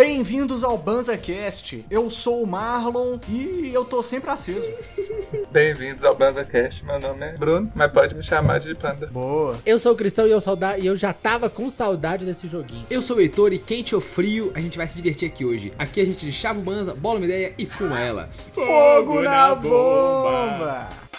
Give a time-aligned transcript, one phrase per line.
[0.00, 1.84] Bem-vindos ao BanzaCast.
[1.90, 4.66] Eu sou o Marlon e eu tô sempre aceso.
[5.52, 6.82] Bem-vindos ao BanzaCast.
[6.86, 9.08] Meu nome é Bruno, mas pode me chamar de Panda.
[9.08, 9.58] Boa.
[9.66, 10.78] Eu sou o Cristão e eu, sauda...
[10.78, 12.86] e eu já tava com saudade desse joguinho.
[12.88, 15.70] Eu sou o Heitor e quente ou frio, a gente vai se divertir aqui hoje.
[15.78, 18.30] Aqui a gente chava o Banza, bola uma ideia e fuma ela.
[18.54, 21.09] Fogo na bomba!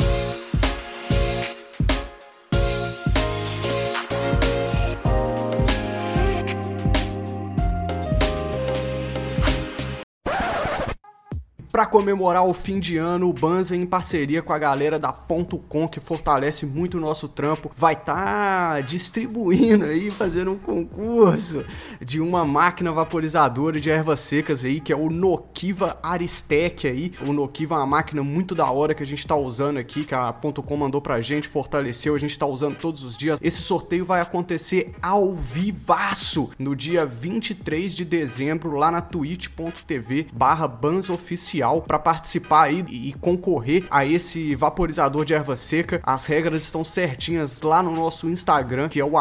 [11.71, 15.57] Para comemorar o fim de ano, o Banza, em parceria com a galera da Ponto
[15.57, 21.63] Com, que fortalece muito o nosso trampo, vai estar tá distribuindo aí, fazendo um concurso
[22.01, 27.13] de uma máquina vaporizadora de ervas secas aí, que é o Nokiva Aristec aí.
[27.25, 30.13] O Nokiva é uma máquina muito da hora que a gente tá usando aqui, que
[30.13, 33.39] a Ponto Com mandou pra gente, fortaleceu, a gente tá usando todos os dias.
[33.41, 40.67] Esse sorteio vai acontecer ao vivaço no dia 23 de dezembro, lá na twitch.tv barra
[40.67, 46.01] Banza Oficial para participar aí e concorrer a esse vaporizador de erva seca.
[46.03, 49.11] As regras estão certinhas lá no nosso Instagram, que é o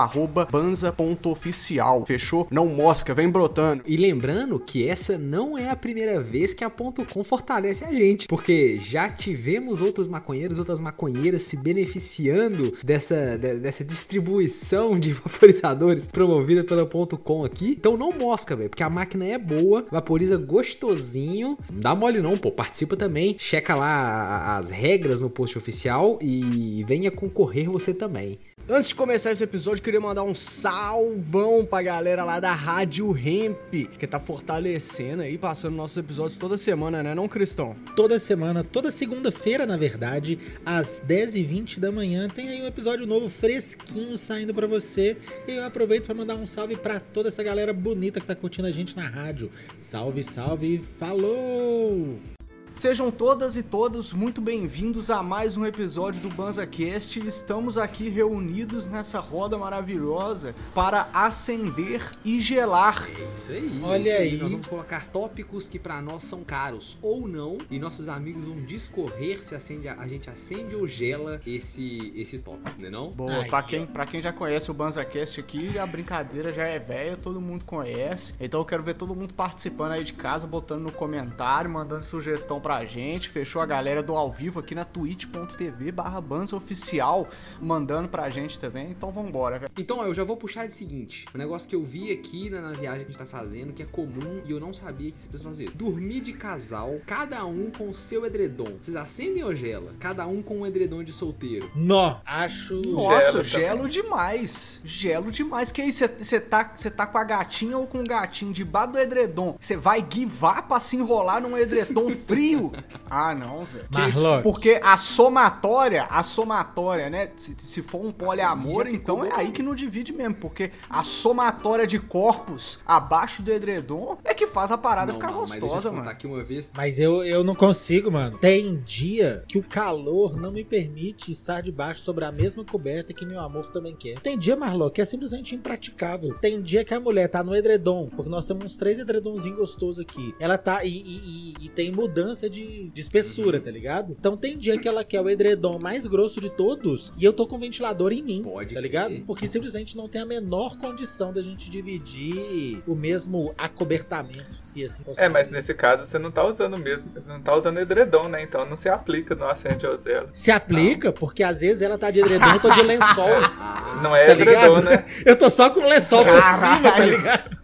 [0.50, 2.04] banza.oficial.
[2.06, 2.46] Fechou?
[2.50, 3.82] Não mosca, vem brotando.
[3.86, 7.92] E lembrando que essa não é a primeira vez que a Ponto Com fortalece a
[7.92, 16.06] gente, porque já tivemos outros maconheiros, outras maconheiras se beneficiando dessa, dessa distribuição de vaporizadores
[16.06, 17.76] promovida pela Ponto Com aqui.
[17.78, 22.29] Então não mosca, velho, porque a máquina é boa, vaporiza gostosinho, não dá mole não
[22.30, 23.36] não, pô, participa também.
[23.38, 28.38] Checa lá as regras no post oficial e venha concorrer você também.
[28.68, 33.88] Antes de começar esse episódio, queria mandar um salvão pra galera lá da Rádio Hemp,
[33.98, 37.74] que tá fortalecendo aí, passando nossos episódios toda semana, né, não, Cristão?
[37.96, 43.28] Toda semana, toda segunda-feira, na verdade, às 10h20 da manhã, tem aí um episódio novo,
[43.28, 45.16] fresquinho, saindo para você.
[45.48, 48.68] E eu aproveito para mandar um salve para toda essa galera bonita que tá curtindo
[48.68, 49.50] a gente na rádio.
[49.80, 52.39] Salve, salve, falou!
[52.72, 57.18] Sejam todas e todos muito bem-vindos a mais um episódio do BanzaCast.
[57.26, 63.10] Estamos aqui reunidos nessa roda maravilhosa para acender e gelar.
[63.10, 63.80] É isso aí.
[63.82, 64.28] Olha isso aí.
[64.28, 64.38] aí.
[64.38, 68.62] Nós vamos colocar tópicos que para nós são caros ou não, e nossos amigos vão
[68.62, 73.10] discorrer se acende, a gente acende ou gela esse esse tópico, né não?
[73.10, 77.16] Boa, para quem, pra quem já conhece o BanzaCast aqui, a brincadeira já é velha,
[77.16, 78.32] todo mundo conhece.
[78.38, 82.59] Então eu quero ver todo mundo participando aí de casa, botando no comentário, mandando sugestão
[82.60, 86.20] pra gente, fechou a galera do ao vivo aqui na twitch.tv barra
[86.54, 87.28] oficial
[87.60, 89.58] mandando pra gente também, então vambora.
[89.58, 89.72] Velho.
[89.76, 92.72] Então, eu já vou puxar de seguinte, um negócio que eu vi aqui na, na,
[92.72, 95.28] viagem que a gente tá fazendo, que é comum e eu não sabia que esse
[95.28, 95.70] pessoal fazia.
[95.74, 98.76] Dormir de casal, cada um com o seu edredom.
[98.80, 99.92] Vocês acendem ou gela?
[99.98, 101.70] Cada um com um edredom de solteiro.
[101.74, 102.80] Nó, acho...
[102.82, 104.80] Nossa, gelo, gelo demais.
[104.84, 105.70] Gelo demais.
[105.70, 109.56] Que aí, você tá, tá com a gatinha ou com o gatinho debaixo do edredom?
[109.58, 112.49] Você vai guivar pra se enrolar num edredom frio?
[112.50, 112.72] frio.
[113.12, 113.80] Ah, não, Zé.
[113.90, 114.40] Marlon.
[114.40, 117.32] Porque a somatória, a somatória, né?
[117.34, 120.36] Se, se for um poliamor, então é aí que não divide mesmo.
[120.36, 125.32] Porque a somatória de corpos abaixo do edredom é que faz a parada não, ficar
[125.32, 126.08] não, gostosa, mano.
[126.08, 126.70] Aqui uma vez.
[126.76, 128.38] Mas eu, eu não consigo, mano.
[128.38, 133.26] Tem dia que o calor não me permite estar debaixo sobre a mesma coberta que
[133.26, 134.20] meu amor também quer.
[134.20, 136.34] Tem dia, Marlon, que é simplesmente impraticável.
[136.34, 139.98] Tem dia que a mulher tá no edredom, porque nós temos uns três edredomzinhos gostosos
[139.98, 140.32] aqui.
[140.38, 140.84] Ela tá.
[140.84, 144.16] E, e, e, e tem mudança diferença de, de espessura, tá ligado?
[144.18, 147.46] Então tem dia que ela quer o edredom mais grosso de todos e eu tô
[147.46, 148.42] com o ventilador em mim.
[148.42, 148.74] Pode.
[148.74, 149.20] Tá ligado?
[149.26, 155.02] Porque simplesmente não tem a menor condição da gente dividir o mesmo acobertamento, se assim
[155.16, 155.56] É, mas dizer.
[155.56, 158.42] nesse caso você não tá usando mesmo, não tá usando edredom, né?
[158.42, 160.28] Então não se aplica no acende zero.
[160.32, 161.14] Se aplica, não.
[161.14, 163.28] porque às vezes ela tá de edredom, eu tô de lençol.
[164.02, 164.82] não é tá edredom, ligado?
[164.82, 165.04] né?
[165.26, 167.60] Eu tô só com lençol por cima, tá ligado?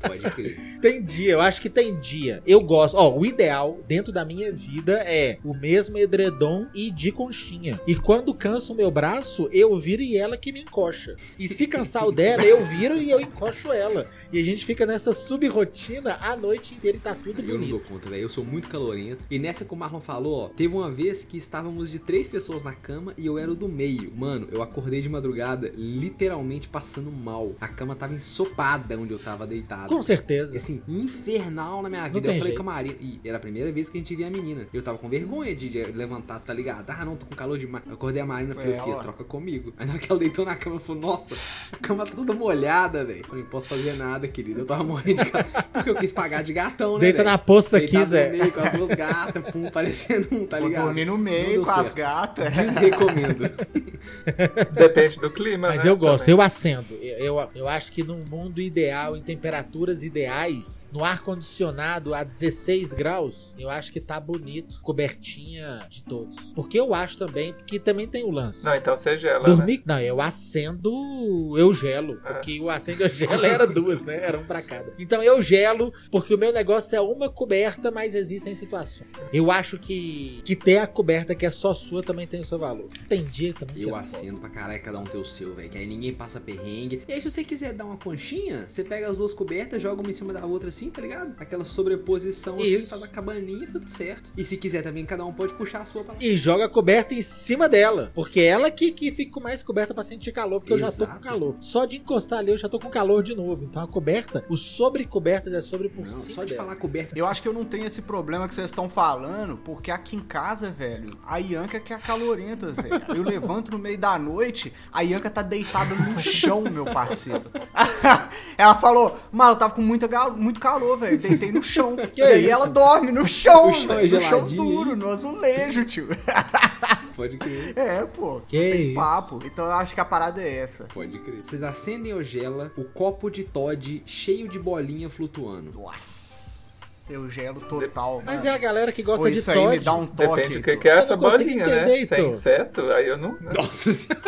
[0.00, 0.58] Pode crer.
[0.84, 2.42] Tem dia, eu acho que tem dia.
[2.46, 2.98] Eu gosto.
[2.98, 7.80] Ó, o ideal dentro da minha vida é o mesmo edredom e de conchinha.
[7.86, 11.16] E quando cansa o meu braço, eu viro e ela que me encoxa.
[11.38, 14.06] E se cansar o dela, eu viro e eu encoxo ela.
[14.30, 17.50] E a gente fica nessa sub-rotina a noite inteira e tá tudo bonito.
[17.50, 18.20] Eu não dou conta, velho.
[18.20, 19.24] Eu sou muito calorento.
[19.30, 22.62] E nessa que o Marlon falou, ó, teve uma vez que estávamos de três pessoas
[22.62, 24.12] na cama e eu era o do meio.
[24.14, 27.52] Mano, eu acordei de madrugada literalmente passando mal.
[27.58, 29.88] A cama tava ensopada onde eu tava deitado.
[29.88, 30.58] Com certeza.
[30.58, 32.18] Assim, infernal na minha vida.
[32.18, 32.56] Eu falei jeito.
[32.56, 32.96] com a Marina.
[33.00, 34.66] E era a primeira vez que a gente via a menina.
[34.72, 36.88] Eu tava com vergonha de levantar, tá ligado?
[36.90, 37.84] Ah, não, tô com calor demais.
[37.86, 39.72] Eu acordei a Marina e falei, filha, troca comigo.
[39.76, 41.34] Aí na hora que ela deitou na cama, falou, nossa,
[41.72, 43.24] a cama tá toda molhada, velho.
[43.26, 44.60] Falei, não posso fazer nada, querido.
[44.60, 45.46] Eu tava morrendo de calor.
[45.72, 47.00] Porque eu quis pagar de gatão, né?
[47.00, 47.30] Deita véio?
[47.30, 48.30] na poça aqui, Zé.
[48.30, 50.82] Meio, com as duas gatas, pum, parecendo um, tá ligado?
[50.82, 52.52] Vou dormir no meio com as gatas.
[52.52, 53.44] Desrecomendo.
[54.72, 55.68] Depende do clima.
[55.68, 56.34] Mas né, eu gosto, também.
[56.34, 56.94] eu acendo.
[57.00, 63.54] eu, eu acho que num mundo ideal, em temperaturas ideais, no ar-condicionado a 16 graus,
[63.58, 66.52] eu acho que tá bonito, cobertinha de todos.
[66.54, 68.64] Porque eu acho também que também tem o lance.
[68.64, 69.54] Não, então você gela, né?
[69.54, 69.82] Dormir.
[69.84, 72.20] Não, eu acendo, eu gelo.
[72.24, 72.32] É.
[72.34, 74.16] Porque o acendo e eu gelo era duas, né?
[74.22, 74.92] Era um pra cada.
[74.98, 79.12] Então eu gelo, porque o meu negócio é uma coberta, mas existem situações.
[79.32, 82.58] Eu acho que, que ter a coberta que é só sua também tem o seu
[82.58, 82.88] valor.
[83.08, 85.68] Tem dia também Eu acendo pra caralho, cada um tem o seu, velho.
[85.68, 87.02] Que aí ninguém passa perrengue.
[87.08, 90.10] E aí, se você quiser dar uma conchinha, você pega as duas cobertas, joga uma
[90.10, 91.34] em cima da outra assim, tá ligado?
[91.38, 92.90] Aquela sobreposição assim, Isso.
[92.90, 94.32] faz a cabaninha, tudo certo.
[94.36, 96.18] E se quiser também, cada um pode puxar a sua pra lá.
[96.22, 98.10] E joga a coberta em cima dela.
[98.14, 100.98] Porque ela que, que fica com mais coberta pra sentir calor, porque eu já tô
[100.98, 101.20] com Exato.
[101.20, 101.56] calor.
[101.60, 103.64] Só de encostar ali eu já tô com calor de novo.
[103.64, 106.34] Então a coberta, os sobre-cobertas é sobre por Não, cima.
[106.34, 106.64] só de dela.
[106.64, 107.18] falar coberta.
[107.18, 110.20] Eu acho que eu não tenho esse problema que vocês estão falando, porque aqui em
[110.20, 112.88] casa, velho, a Ianca que é calorenta, Zé.
[113.14, 117.42] Eu levanto no meio da noite, a Ianca tá deitada no chão, meu parceiro.
[118.56, 121.18] ela falou, mano, eu tava com muita gal- muito calor, velho.
[121.18, 121.96] Deitei no chão.
[122.14, 125.08] Que e aí ela dorme no chão, O chão é velho, no chão duro, no
[125.08, 126.08] azulejo, tio.
[127.16, 127.72] Pode crer.
[127.78, 128.40] É, pô.
[128.46, 128.94] Que tem isso?
[128.96, 129.40] papo.
[129.44, 130.84] Então eu acho que a parada é essa.
[130.92, 131.40] Pode crer.
[131.44, 135.70] Vocês acendem ou gela o copo de Todd cheio de bolinha flutuando.
[135.72, 138.48] Nossa, eu gelo total, Mas mano.
[138.48, 139.84] é a galera que gosta Pô, de isso aí me Todd.
[139.84, 140.36] dá um toque.
[140.42, 140.82] Depende do que, Heitor.
[140.82, 141.86] que é essa bolinha, entender, né?
[141.86, 142.18] Se é Heitor.
[142.32, 143.38] inseto, aí eu não.
[143.40, 144.24] Nossa senhora.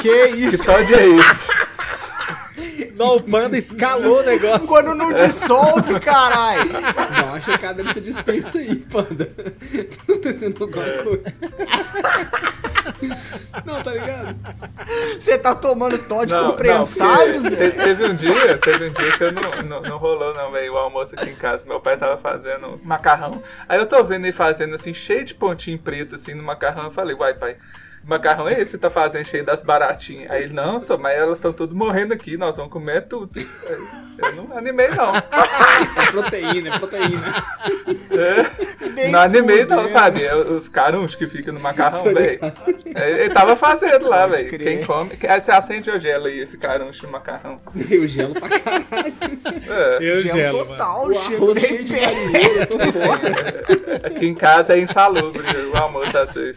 [0.00, 0.64] Que Que isso?
[0.64, 1.65] Todd é isso?
[2.96, 4.66] Não, o panda escalou o negócio.
[4.66, 6.72] Quando não dissolve, caralho.
[6.72, 9.26] Dá uma checada nessa dispensa aí, panda.
[9.26, 11.22] Tá acontecendo alguma coisa.
[13.64, 14.36] Não, tá ligado?
[15.18, 19.12] Você tá tomando Todd Não, com prensado, não, te- Teve um dia, teve um dia
[19.12, 20.72] que eu não, não, não rolou, não, velho.
[20.74, 21.64] O almoço aqui em casa.
[21.66, 23.42] Meu pai tava fazendo macarrão.
[23.68, 26.84] Aí eu tô vendo ele fazendo assim, cheio de pontinho preto, assim, no macarrão.
[26.84, 27.56] Eu falei, uai, pai.
[28.06, 30.30] Macarrão é esse que você tá fazendo cheio das baratinhas?
[30.30, 33.30] Aí ele, não, só, mas elas estão tudo morrendo aqui, nós vamos comer tudo.
[34.18, 35.12] Eu não animei, não.
[35.14, 37.44] É proteína, é proteína.
[38.94, 39.88] Nem não animei, não, fudendo.
[39.90, 40.24] sabe?
[40.24, 42.40] É Os carunchos que ficam no macarrão, velho.
[42.84, 44.48] Ele ele tava fazendo lá, velho.
[44.58, 45.10] Quem come.
[45.42, 47.60] Você acende ou gela aí esse caruncho no macarrão.
[47.90, 48.86] Eu gelo pra caralho.
[49.68, 49.96] É.
[50.00, 50.70] Eu Gelo gelo, mano.
[50.70, 54.06] total, O nem cheio de eu tô fora.
[54.06, 55.42] Aqui em casa é insalubre
[55.72, 56.56] o almoço às vezes.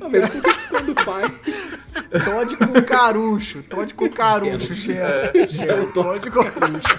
[0.00, 1.24] Ô, ficando pai.
[2.24, 3.62] Todd com carucho.
[3.62, 5.48] Todd com carucho, gelo.
[5.48, 6.98] Gelo, Todd com carucho.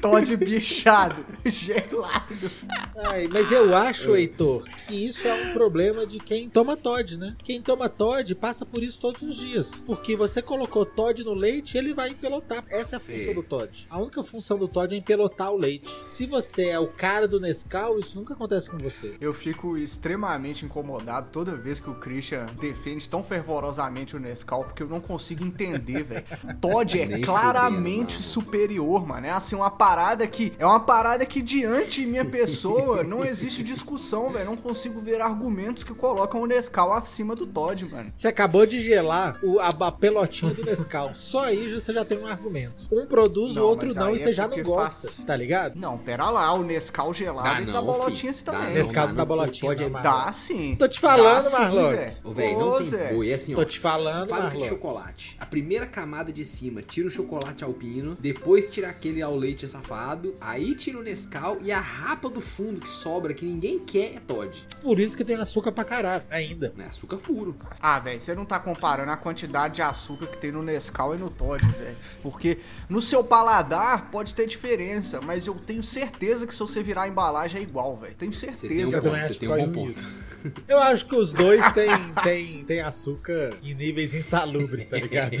[0.00, 1.24] Todd bichado.
[1.50, 2.50] Gelado.
[2.96, 7.34] Ai, mas eu acho, Heitor, que isso é um problema de quem toma Todd, né?
[7.42, 9.82] Quem toma Todd passa por isso todos os dias.
[9.84, 12.64] Porque você colocou Todd no leite, ele vai empelotar.
[12.68, 13.34] Essa é a função É.
[13.34, 13.86] do Todd.
[13.90, 15.92] A única função do Todd é empelotar o leite.
[16.04, 19.14] Se você é o cara do Nescau, isso nunca acontece com você.
[19.20, 24.82] Eu fico extremamente incomodado toda vez que o Christian defende tão fervorosamente o Nescau, porque
[24.82, 26.24] eu não consigo entender, velho.
[26.60, 29.26] Todd é claramente superior, mano.
[29.26, 30.52] É assim, uma parada que.
[30.58, 34.44] É uma parada que diante de minha pessoa não existe discussão, velho.
[34.46, 38.10] Não consigo ver argumentos que colocam o Nescau acima do Todd, mano.
[38.12, 41.14] Você acabou de gelar o- a, a pelotinha do Nescau.
[41.14, 42.86] Só aí você já tem um argumento.
[42.92, 45.08] Um produz, Não, o outro não, e você é já não gosta.
[45.10, 45.76] faz- Tá ligado?
[45.78, 48.38] Não, pera lá, o Nescau gelado Dá ele não, dá bolotinha fi.
[48.38, 48.66] assim Dá também.
[48.68, 49.90] não, Nescau dá dá bolotinha, Pode não.
[49.90, 50.24] Marlon.
[50.26, 50.76] Dá sim.
[50.76, 51.92] Tô te falando, Dá Marlon.
[52.24, 53.12] Ô, velho, não tem Zé.
[53.12, 53.30] boi.
[53.30, 53.56] É assim, ó.
[53.56, 54.68] Tô te falando, Fábrica de Marlon.
[54.68, 55.36] chocolate.
[55.40, 60.34] A primeira camada de cima tira o chocolate alpino, depois tira aquele ao leite safado,
[60.40, 61.21] aí tira o Nescau
[61.62, 64.64] e a rapa do fundo que sobra, que ninguém quer, é Todd.
[64.82, 66.72] Por isso que tem açúcar pra caralho, ainda.
[66.78, 67.56] É açúcar puro.
[67.80, 71.18] Ah, velho, você não tá comparando a quantidade de açúcar que tem no Nescau e
[71.18, 71.94] no Todd, Zé.
[72.22, 77.02] Porque no seu paladar pode ter diferença, mas eu tenho certeza que se você virar
[77.02, 78.14] a embalagem é igual, velho.
[78.14, 78.96] Tenho Você tem certeza.
[78.96, 80.32] Eu também acho que tem um bom ponto.
[80.66, 81.88] Eu acho que os dois têm,
[82.24, 85.36] têm, têm açúcar em níveis insalubres, tá ligado?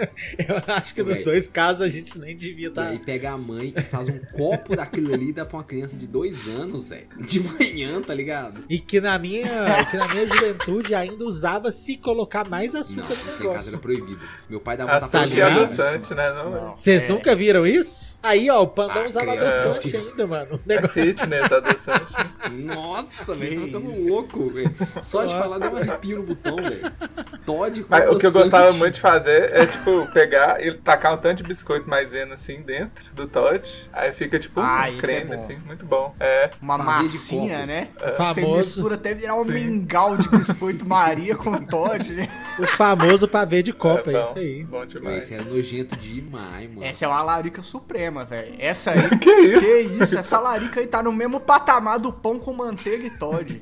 [0.48, 2.86] Eu acho que nos dois casos a gente nem devia E estar.
[2.88, 6.06] aí pega a mãe e faz um copo daquilo ali dá pra uma criança de
[6.06, 7.06] dois anos, velho.
[7.18, 8.62] De manhã, tá ligado?
[8.68, 9.46] E que na minha,
[9.90, 13.68] que na minha juventude ainda usava se colocar mais Não, açúcar no em casa negócio.
[13.68, 14.20] era proibido.
[14.48, 15.62] Meu pai dava Açúcar tá ligado?
[15.62, 16.32] adoçante, né?
[16.32, 16.72] Não, Não.
[16.72, 17.08] Vocês É.
[17.12, 18.16] nunca viram isso?
[18.22, 19.68] Aí, ó, o Pandão Ah, usava criança.
[19.70, 20.54] adoçante ainda, mano.
[20.56, 21.02] O É negócio...
[21.02, 22.12] fitness, adoçante.
[22.50, 24.74] Nossa, velho, tá ficando louco, velho.
[25.02, 25.48] Só de Nossa.
[25.48, 26.92] falar dá um arrepio no botão, velho.
[27.44, 28.50] Todd com Mas o que eu adoçante.
[28.50, 32.60] gostava muito de fazer é, tipo, pegar e tacar um tanto de biscoito maisena, assim,
[32.62, 33.88] dentro do Todd.
[33.92, 35.34] Aí fica, tipo, um Ah, isso é bom.
[35.34, 36.14] assim, muito bom.
[36.18, 36.50] É.
[36.60, 37.88] Uma massinha, né?
[37.96, 39.52] O Você famoso, mistura até virar um Sim.
[39.52, 42.28] mingau de biscoito Maria com Todd, né?
[42.58, 44.64] o famoso pavê de copa, é, bom, isso aí.
[44.64, 45.24] Bom demais.
[45.24, 46.84] Isso era nojento demais, mano.
[46.84, 48.54] Essa é uma larica suprema, velho.
[48.58, 49.06] Essa aí.
[49.18, 49.60] Que isso?
[49.60, 50.18] Que isso?
[50.18, 53.60] Essa larica aí tá no mesmo patamar do pão com manteiga e Todd.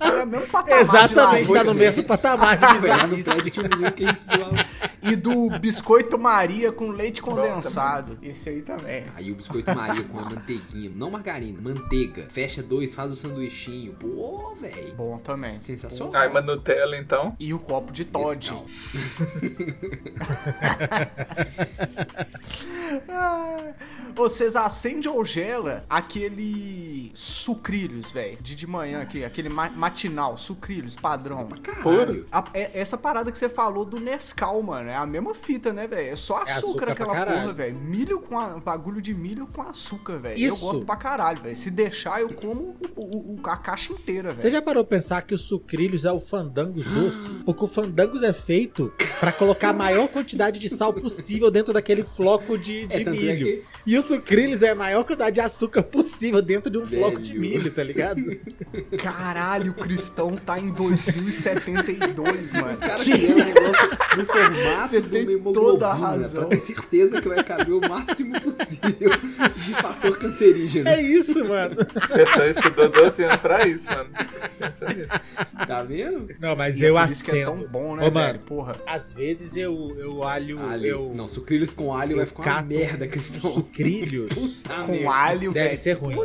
[0.00, 3.30] No mesmo patamar Exatamente, tá no mesmo patamar de bizarrice.
[5.10, 8.18] E do biscoito Maria com leite condensado.
[8.22, 9.04] Esse aí também.
[9.16, 12.26] Aí o biscoito Maria com a manteiguinha, não margarina, manteiga.
[12.30, 13.92] Fecha dois, faz o sanduichinho.
[13.94, 14.94] Pô, velho.
[14.94, 15.58] Bom também.
[15.58, 16.14] Sensacional.
[16.20, 17.34] Ai, uma Nutella então.
[17.38, 18.54] E o copo de Todd.
[23.08, 23.72] Ah,
[24.14, 30.94] Vocês acendem ou gela aquele sucrilhos, velho, de de manhã aqui, aquele ma- matinal, sucrilhos,
[30.96, 31.46] padrão.
[31.62, 32.26] Caralho.
[32.30, 35.86] A- é- essa parada que você falou do Nescau, mano, é a mesma fita, né,
[35.86, 36.10] velho?
[36.12, 37.76] É só açúcar, açúcar pra aquela porra, velho.
[37.76, 40.38] Milho com a, bagulho de milho com açúcar, velho.
[40.40, 41.56] Eu gosto pra caralho, velho.
[41.56, 44.52] Se deixar, eu como o- o- a caixa inteira, Você velho.
[44.54, 47.28] já parou pra pensar que o sucrilhos é o fandangos doce?
[47.44, 52.02] Porque o fandangos é feito pra colocar a maior quantidade de sal possível dentro daquele
[52.02, 53.46] floco de, de É, tanto é milho.
[53.46, 57.20] que- E o sucrilhos é a maior quantidade de açúcar possível dentro de um floco
[57.20, 57.40] de Velho.
[57.40, 58.20] milho, tá ligado?
[59.02, 62.70] Caralho, o Cristão tá em 2072, mano.
[62.70, 66.40] Os caras Que- negócio no formato Você tem toda a razão.
[66.42, 69.10] pra ter certeza que vai caber o máximo possível
[69.64, 70.88] de fator cancerígeno.
[70.88, 71.76] É isso, mano.
[72.14, 74.10] Pessoa estudou 12 anos pra isso, mano.
[75.66, 76.28] Tá vendo?
[76.40, 77.44] Não, mas E é eu que é acendo.
[77.44, 78.14] tão bom, né, Ô, velho?
[78.26, 78.76] mano, Porra.
[78.86, 80.86] às vezes eu, eu alho, Alho.
[80.86, 81.12] eu...
[81.14, 83.52] Não, sucrilhos com alho vai eu ficar uma merda, Cristão.
[83.52, 84.30] sucrilhos.
[84.34, 85.10] Puta Com merda.
[85.10, 85.76] alho, Deve velho.
[85.80, 86.16] ser ruim.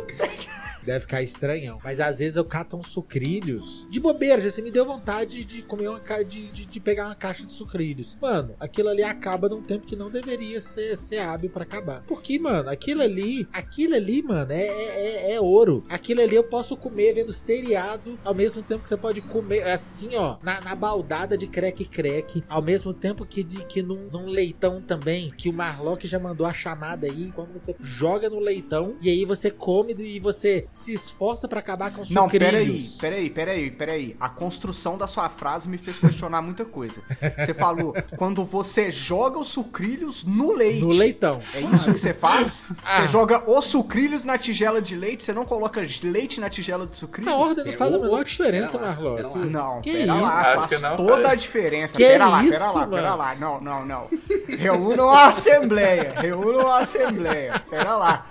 [0.86, 1.78] Deve ficar estranhão.
[1.82, 3.88] Mas às vezes eu cato uns sucrilhos.
[3.90, 7.14] De bobeira, já você me deu vontade de comer uma de, de, de pegar uma
[7.14, 8.16] caixa de sucrilhos.
[8.22, 12.04] Mano, aquilo ali acaba num tempo que não deveria ser, ser hábil pra acabar.
[12.06, 15.84] Porque, mano, aquilo ali, aquilo ali, mano, é, é, é- é ouro.
[15.88, 20.14] Aquilo ali eu posso comer vendo seriado ao mesmo tempo que você pode comer assim,
[20.14, 22.44] ó, na, na baldada de creque-creque.
[22.48, 26.46] Ao mesmo tempo que, de, que num, num leitão também, que o Marlock já mandou
[26.46, 30.92] a chamada aí, quando você joga no leitão e aí você come e você se
[30.92, 34.16] esforça pra acabar com os Não, peraí, peraí, peraí, peraí.
[34.20, 37.00] A construção da sua frase me fez questionar muita coisa.
[37.38, 40.82] Você falou, quando você joga os sucrilhos no leite.
[40.84, 41.40] No leitão.
[41.54, 42.62] É isso que você faz?
[42.84, 43.00] Ah.
[43.00, 46.94] Você joga os sucrilhos na tigela de leite, você não coloca leite na tigela de
[46.96, 47.32] sucrilhos?
[47.32, 49.36] A ordem não É, faz a menor diferença, lá, lá.
[49.46, 50.22] Não, Que pera isso?
[50.22, 51.96] lá, faz que não, toda a diferença.
[51.96, 53.34] Que pera lá, isso, pera lá, pera lá.
[53.36, 54.08] Não, não, não.
[54.46, 57.58] Reúnam a assembleia, reúnam a assembleia.
[57.70, 58.26] Pera lá.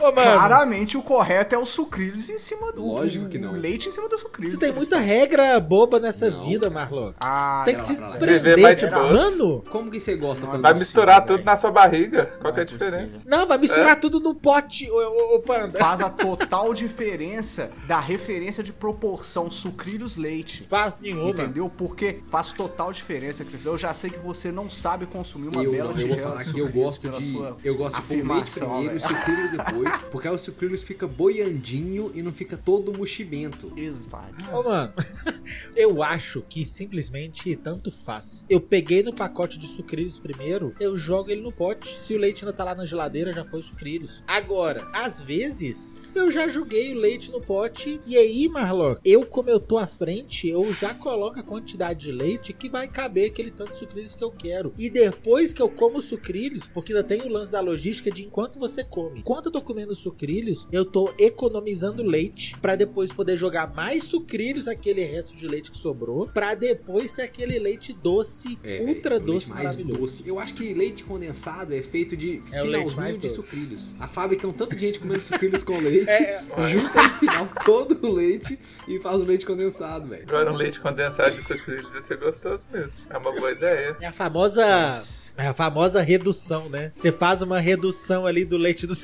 [0.00, 3.52] Ô, Claramente o correto é os sucrilhos em cima do Lógico que o não.
[3.52, 4.52] leite em cima do sucrilhos.
[4.54, 6.40] você tem muita regra boba nessa Não.
[6.44, 7.16] vida, Marlock.
[7.20, 8.90] Ah, Você tem que não, se não, desprender.
[8.90, 10.46] Mano, Como que você gosta?
[10.46, 12.26] Vai misturar tudo na sua barriga.
[12.40, 13.22] Qual que é a é diferença?
[13.26, 15.78] não, vai misturar tudo no pote, ô, ô, ô, Panda.
[15.78, 20.66] Faz a total diferença da referência de proporção sucrilhos leite.
[20.68, 21.30] Faz nenhuma.
[21.30, 21.70] Entendeu?
[21.76, 23.64] Porque faz total diferença, Cris.
[23.64, 26.42] Eu já sei que você não sabe consumir uma Eu, bela não, eu vou falar
[26.42, 27.30] de que eu sucrilhos gosto pela de.
[27.30, 32.10] sua Eu gosto de leite primeiro e sucrilhos depois, porque aí o sucrilhos fica boiandinho
[32.14, 33.72] e não fica todo muximento.
[33.76, 34.52] Esvadio.
[34.52, 34.92] Ô, mano,
[35.76, 38.44] eu acho que simplesmente tanto faz.
[38.48, 42.00] Eu peguei no pacote de sucrilhos primeiro, eu jogo ele no pote.
[42.00, 44.22] Se o leite ainda tá lá na geladeira, já foi sucrilhos.
[44.26, 49.50] Agora, às vezes, eu já joguei o leite no pote e aí, Marlock, eu, como
[49.50, 53.50] eu tô à frente, eu já coloco a quantidade de leite que vai caber aquele
[53.50, 54.72] tanto de sucrilhos que eu quero.
[54.78, 58.24] E depois que eu como os sucrilhos, porque ainda tem o lance da logística de
[58.24, 59.20] enquanto você come.
[59.20, 64.66] Enquanto eu tô comendo sucrilhos, eu tô economizando leite pra depois poder jogar mais sucrilhos
[64.66, 69.26] naquele resto de leite que sobrou, pra depois ter aquele leite doce, É, ultra leite
[69.26, 70.22] doce, mais doce.
[70.28, 73.34] Eu acho que leite condensado é feito de É o leite finalzinho mais de doce.
[73.36, 73.94] sucrilhos.
[73.98, 77.48] A fábrica é um tanto de gente comendo sucrilhos com leite, É, junta no final
[77.64, 78.58] todo o leite
[78.88, 80.24] e faz o leite condensado, velho.
[80.28, 83.00] Agora um leite condensado de sucrilhos ia ser gostoso mesmo.
[83.10, 83.96] É uma boa ideia.
[84.00, 84.62] é a famosa
[85.36, 86.92] É a famosa redução, né?
[86.94, 88.98] Você faz uma redução ali do leite dos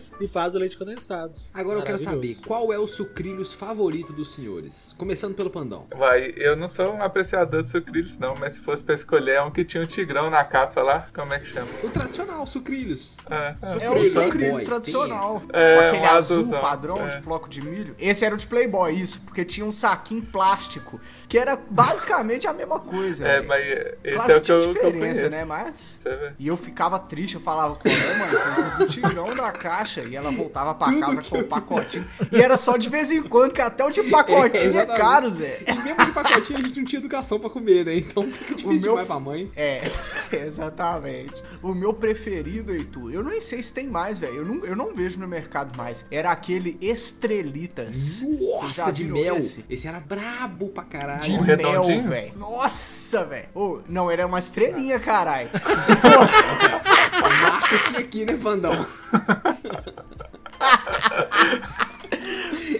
[0.00, 1.38] sucrilhos e faz o leite condensado.
[1.52, 4.94] Agora eu quero saber, qual é o sucrilhos favorito dos senhores?
[4.98, 5.86] Começando pelo pandão.
[5.96, 9.42] Vai, eu não sou um apreciador de sucrilhos, não, mas se fosse pra escolher, é
[9.42, 11.08] um que tinha um tigrão na capa lá.
[11.14, 11.68] Como é que chama?
[11.82, 13.16] O tradicional, sucrilhos.
[13.28, 13.84] É, é.
[13.84, 15.42] É o sucrilho tradicional.
[15.52, 17.08] É, Aquele um azul azulzão, padrão é.
[17.08, 17.94] de floco de milho.
[17.98, 22.52] Esse era o de Playboy, isso, porque tinha um saquinho plástico, que era basicamente a
[22.52, 23.26] mesma coisa.
[23.26, 25.44] É, mas é, esse Claro é o que que eu, tinha que eu diferença, né?
[25.44, 26.00] Mas.
[26.38, 28.84] E eu ficava triste, eu falava, qual é, mano?
[28.84, 29.89] O tigrão da caixa.
[30.08, 32.06] E ela voltava pra casa com o pacotinho.
[32.32, 34.98] E era só de vez em quando, que até o de pacotinho é, exatamente.
[35.00, 35.60] caro, Zé.
[35.66, 37.96] E mesmo de pacotinho a gente não tinha educação pra comer, né?
[37.96, 39.50] Então fica difícil meu- demais pra mãe.
[39.56, 39.82] É,
[40.32, 41.34] exatamente.
[41.62, 44.36] O meu preferido, Heitor, eu nem sei se tem mais, velho.
[44.36, 46.04] Eu não, eu não vejo no mercado mais.
[46.10, 48.22] Era aquele Estrelitas.
[48.22, 49.36] Nossa, de mel.
[49.36, 49.64] esse?
[49.68, 51.20] Esse era brabo pra caralho.
[51.20, 52.32] De Um mel, velho.
[52.36, 53.48] Nossa, velho.
[53.54, 55.48] Ô, não, era uma estrelinha, caralho.
[57.28, 58.74] Marketing aqui, né, Vandão?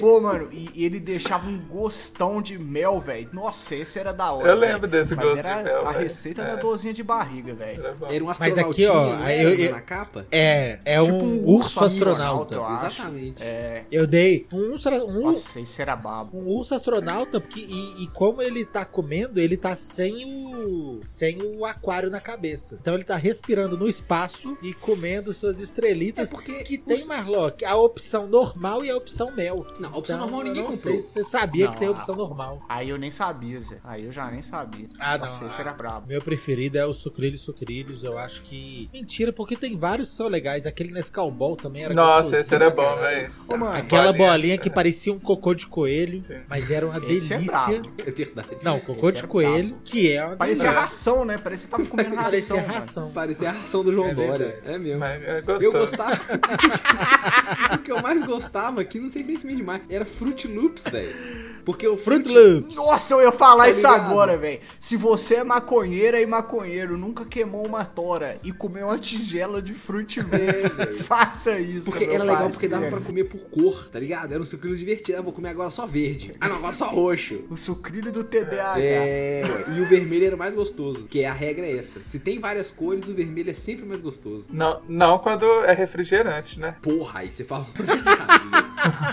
[0.01, 3.29] Pô, mano, e, e ele deixava um gostão de mel, velho.
[3.33, 4.49] Nossa, esse era da hora.
[4.49, 6.47] Eu lembro desse Mas gosto era de mel, a receita É.
[6.47, 7.83] da dorzinha de barriga, velho.
[8.09, 10.27] Era um Mas astronautinha, aqui, ó, era, eu- eu- na capa?
[10.31, 12.55] É, é Tipo um, urso astronauta.
[12.55, 12.87] eu acho.
[13.03, 13.43] Exatamente.
[13.43, 13.85] É.
[13.91, 16.39] Eu dei um urso, um, Nossa, esse era babo.
[16.39, 21.39] um urso astronauta porque, e, e como ele tá comendo, ele tá sem o sem
[21.43, 22.77] o aquário na cabeça.
[22.81, 26.33] Então ele tá respirando no espaço e comendo suas estrelitas.
[26.33, 29.67] É porque que tem, Marlock, a opção normal e a opção mel.
[29.79, 30.79] Não, a opção Então, normal ninguém comprou.
[30.79, 32.63] sei você sabia Não, que tem opção normal.
[32.69, 33.79] Aí eu nem sabia, Zé.
[33.85, 34.87] Aí eu já nem sabia.
[34.99, 35.27] Ah, não.
[35.47, 36.07] esse era brabo.
[36.07, 38.05] Meu preferido é o Sucrilhos Sucrilhos.
[38.05, 38.89] Eu acho que.
[38.93, 40.67] Mentira, porque tem vários que são legais.
[40.67, 43.33] Aquele Nescau Ball também era Nossa, esse era né, bom, velho.
[43.75, 44.31] Aquela Bolinha.
[44.31, 46.41] bolinha que parecia um cocô de coelho, Sim.
[46.49, 47.67] mas era uma esse é delícia.
[47.81, 47.93] brabo.
[48.07, 48.49] É verdade.
[48.63, 49.83] Não, cocô Esse de é coelho, brabo.
[49.85, 50.81] que é uma Parecia delícia.
[50.83, 51.39] ração, né?
[51.39, 52.31] Parecia que tava comendo ração.
[52.31, 52.73] Parecia mano.
[52.75, 53.11] ração.
[53.13, 54.61] Parecia a ração do João É Dória.
[54.65, 55.05] É mesmo.
[55.05, 55.43] É.
[55.61, 56.21] Eu gostava.
[57.75, 61.51] o que eu mais gostava, que não sei se me demais, era Fruit Loops, velho.
[61.65, 62.75] Porque o Fruit Loops.
[62.75, 64.11] Nossa, eu ia falar Tá isso ligado?
[64.11, 64.61] agora, velho.
[64.81, 69.75] Se você é maconheira e maconheiro, nunca queimou uma tora e comeu uma tigela de
[69.75, 71.05] Fruit Loops, velho.
[71.05, 74.33] faça isso, Porque meu era legal porque dava pra comer por cor, tá ligado?
[74.33, 75.19] Era um sucrilho divertido.
[75.19, 76.33] Ah, vou comer agora só verde.
[76.41, 77.41] Ah, não, agora só roxo.
[77.51, 78.81] O sucrilho do TDAH.
[78.81, 79.43] É,
[79.77, 82.01] e o vermelho era o mais gostoso, que a regra é essa.
[82.07, 84.49] Se tem várias cores, o vermelho é sempre mais gostoso.
[84.51, 86.75] Não, não quando é refrigerante, né?
[86.81, 87.67] Porra, aí você fala.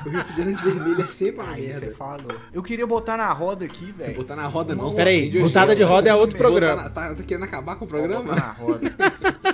[0.05, 1.95] O refrigerante vermelho é sempre uma Aí você merda.
[1.95, 2.35] falou.
[2.53, 4.15] Eu queria botar na roda aqui, velho.
[4.15, 6.83] Botar na roda não, Peraí, acende botada de roda é outro programa.
[6.83, 8.35] na- tá, tá querendo acabar com o Vou botar programa?
[8.39, 8.95] na roda.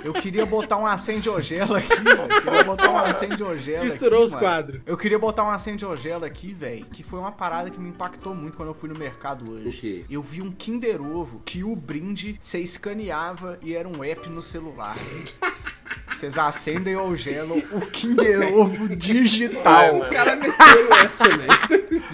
[0.04, 2.20] Eu queria botar um acende-ogela aqui, velho.
[2.22, 4.44] Eu queria botar um acende-ogela Misturou aqui, os mano.
[4.44, 4.80] quadros.
[4.86, 8.56] Eu queria botar um acende-ogela aqui, velho, que foi uma parada que me impactou muito
[8.56, 9.68] quando eu fui no mercado hoje.
[9.68, 10.04] O quê?
[10.10, 14.42] Eu vi um Kinder Ovo que o brinde você escaneava e era um app no
[14.42, 14.94] celular.
[16.08, 19.98] Vocês acendem ou gelam o Kinder Ovo digital.
[19.98, 22.04] Os caras meteram essa, velho.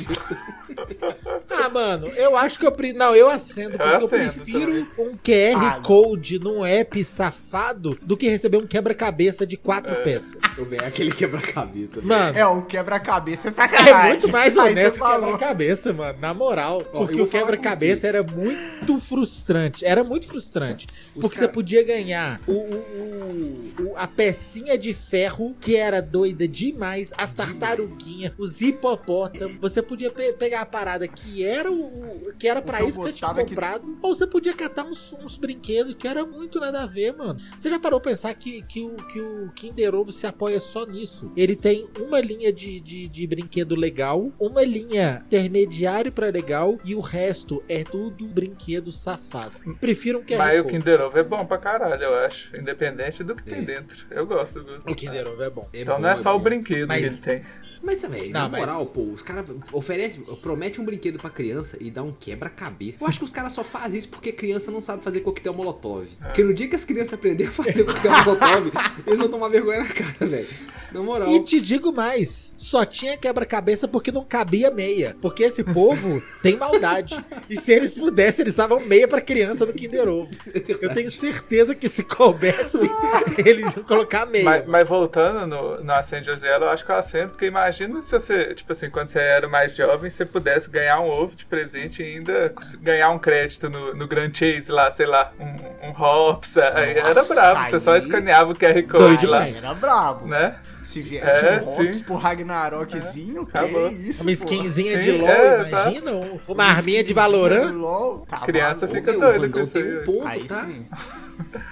[1.51, 2.73] Ah, mano, eu acho que eu.
[2.73, 5.83] pre- Não, eu acendo, porque eu, acendo prefiro um QR Ah, não.
[5.83, 10.01] Code num app safado do que receber um quebra-cabeça de quatro É.
[10.01, 10.37] peças.
[10.57, 12.01] Eu vejo aquele quebra-cabeça.
[12.03, 12.39] Mano.
[12.39, 13.93] É, o quebra-cabeça é sacanagem.
[14.01, 16.19] É muito mais honesto você que o quebra-cabeça, mano.
[16.21, 16.83] Na moral.
[16.93, 19.85] Ó, porque eu o quebra-cabeça era muito frustrante.
[19.85, 20.87] Era muito frustrante.
[21.15, 25.77] Os porque cara- você podia ganhar o, o- o- o- a pecinha de ferro, que
[25.77, 29.57] era doida demais, as tartaruguinhas, os hipopótamos.
[29.61, 31.85] Você podia pe- pegar a parada que era o.
[32.29, 33.99] o- que era pra que eu isso que você tinha é que- comprado.
[34.03, 37.39] Ou você podia catar uns, uns brinquedos que era muito nada a ver, mano.
[37.59, 40.87] Você já parou pra pensar que, que, o, que o Kinder Ovo se apoia só
[40.87, 41.31] nisso?
[41.37, 46.95] Ele tem uma linha de, de, de brinquedo legal, uma linha intermediário pra legal e
[46.95, 49.53] o resto é tudo brinquedo safado.
[49.81, 50.65] Prefiro um QR Mas o.
[50.65, 52.57] Kinder Ovo é bom pra caralho, eu acho.
[52.57, 53.63] Independente do que tem É.
[53.63, 54.07] dentro.
[54.11, 54.91] Eu gosto do gosto.
[54.91, 55.69] O Kinder Ovo é bom.
[55.75, 56.45] Então bom, não é só o bom.
[56.45, 57.51] brinquedo Mas- que ele tem.
[57.83, 61.77] Mas, velho, Não, na mas- moral, pô, os caras oferecem, promete um brinquedo pra criança
[61.81, 62.99] e dá um quebra-cabeça.
[63.01, 66.07] Eu acho que os caras só fazem isso porque criança não sabe fazer coquetel molotov.
[66.21, 68.71] Porque no dia que as crianças aprenderem a fazer coquetel molotov,
[69.07, 70.49] eles vão tomar vergonha na cara, velho.
[70.93, 71.29] Na moral.
[71.31, 75.17] E te digo mais, só tinha quebra-cabeça porque não cabia meia.
[75.23, 77.25] Porque esse povo tem maldade.
[77.49, 80.31] E se eles pudessem, eles estavam meia pra criança no Kinder Ovo.
[80.83, 82.91] Eu tenho certeza que se coubesse,
[83.39, 84.45] eles iam colocar meia.
[84.45, 88.13] Mas, mas voltando no, no Acende Ozelo, eu acho que eu acendo, porque imagina se
[88.13, 92.03] você, tipo assim, quando você era mais jovem, você pudesse ganhar um ovo de presente
[92.03, 96.57] e ainda ganhar um crédito no, no Grand Chase lá, sei lá, um, um Hops,
[96.59, 99.47] aí era Nossa, bravo, você só aí- escaneava o QR Doido Code lá.
[99.49, 100.27] Era brabo.
[100.27, 100.57] né?
[100.83, 102.05] Se viesse É, um Hobbs sim.
[102.05, 103.89] pro Ragnarokzinho, que Acabou.
[103.91, 106.13] isso, Uma skinzinha de LOL, é, imagina?
[106.13, 107.71] um- Uma Uma arminha de Valorant.
[107.73, 108.95] LOL, tá Criança maluco.
[109.07, 109.99] fica doida com isso tem aí.
[109.99, 110.65] um ponto, Aí tá?
[110.65, 110.87] sim.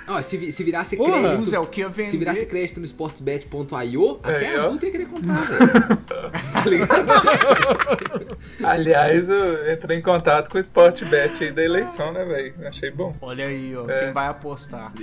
[0.07, 1.13] Ó, se, se virasse Porra.
[1.21, 1.55] crédito.
[1.55, 2.11] É o que ia vender.
[2.11, 4.65] Se virasse crédito no sportsbet.io, até Aí, ó.
[4.65, 5.99] adulto ia querer comprar, velho.
[6.59, 7.07] Tá ligado?
[8.65, 12.55] Aliás, eu entrei em contato com o Sportbet aí da eleição, né, velho?
[12.67, 13.15] Achei bom.
[13.21, 14.05] Olha aí, ó, É.
[14.05, 14.93] quem vai apostar.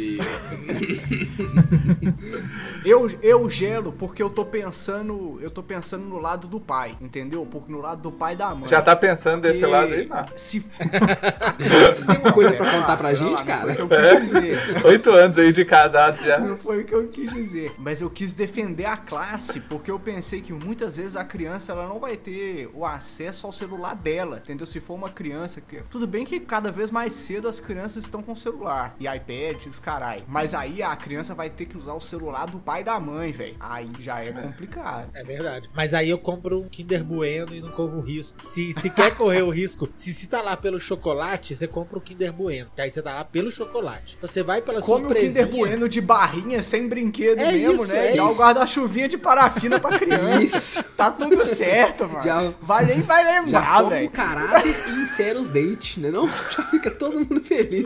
[2.84, 7.46] Eu, eu gelo porque eu tô pensando, eu tô pensando no lado do pai, entendeu?
[7.50, 8.70] Porque no lado do pai da mãe.
[8.70, 10.26] Já tá pensando desse Porque lado aí, não?
[10.36, 10.60] Se
[11.96, 13.74] Você tem uma coisa pra contar lá, pra gente, cara?
[13.74, 14.55] eu quis dizer.
[14.86, 16.40] Oito anos aí de casado já.
[16.40, 17.74] Não foi o que eu quis dizer.
[17.78, 21.88] Mas eu quis defender a classe, porque eu pensei que muitas vezes a criança ela
[21.88, 24.66] não vai ter o acesso ao celular dela, entendeu?
[24.66, 25.78] Se for uma criança que.
[25.90, 29.80] Tudo bem que cada vez mais cedo as crianças estão com celular e iPad, os
[29.80, 30.24] carai.
[30.28, 33.32] Mas aí a criança vai ter que usar o celular do pai e da mãe,
[33.32, 33.56] velho.
[33.60, 35.10] Aí já é complicado.
[35.14, 35.70] É verdade.
[35.74, 38.42] Mas aí eu compro um Kinder Bueno e não corro o risco.
[38.42, 42.02] Se, se quer correr o risco, se se tá lá pelo chocolate, você compra o
[42.02, 42.70] Kinder Bueno.
[42.74, 44.16] Que aí você tá lá pelo chocolate.
[44.18, 45.46] Então Você vai pela Come o surpresinha.
[45.46, 48.12] Kinder Bueno de barrinha, sem brinquedo É mesmo, isso, né?
[48.12, 50.42] é Dá o guarda-chuvinha de parafina pra criança.
[50.58, 50.84] Isso.
[50.98, 52.22] Tá tudo certo, mano.
[52.22, 54.10] Já- Vai nem vai Já lembrar, forma o velho.
[54.10, 56.28] caráter e insere os dentes, né não?
[56.52, 57.86] Já fica todo mundo feliz.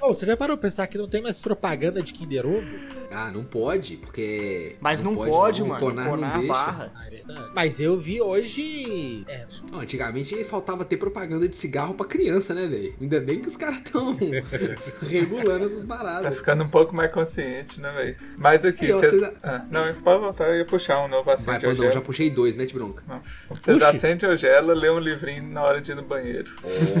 [0.00, 2.66] Ô, você já parou pra pensar que não tem mais propaganda de Kinder Ovo?
[3.14, 4.76] Ah, não pode, porque...
[4.80, 5.86] Mas não, pode, não, mano.
[5.86, 6.52] O Conar, não deixa.
[6.52, 6.92] barra.
[6.94, 7.50] Ah, é verdade.
[7.54, 9.24] Mas eu vi hoje.
[9.28, 12.94] É, Não, antigamente faltava ter propaganda de cigarro pra criança, né, velho?
[13.00, 14.16] Ainda bem que os caras tão
[15.08, 16.36] regulando essas Tá paradas.
[16.36, 18.16] ficando um pouco mais consciente, né, velho?
[18.36, 21.52] Mas aqui, Aí, vocês- Ah, não, pode voltar, eu ia puxar um novo Vai, acende
[21.66, 21.90] ou Pandão, gela.
[21.92, 23.02] já puxei dois, mete bronca.
[23.08, 23.20] Não.
[23.48, 26.50] Vocês acendem ou gela, lê um livrinho na hora de ir no banheiro.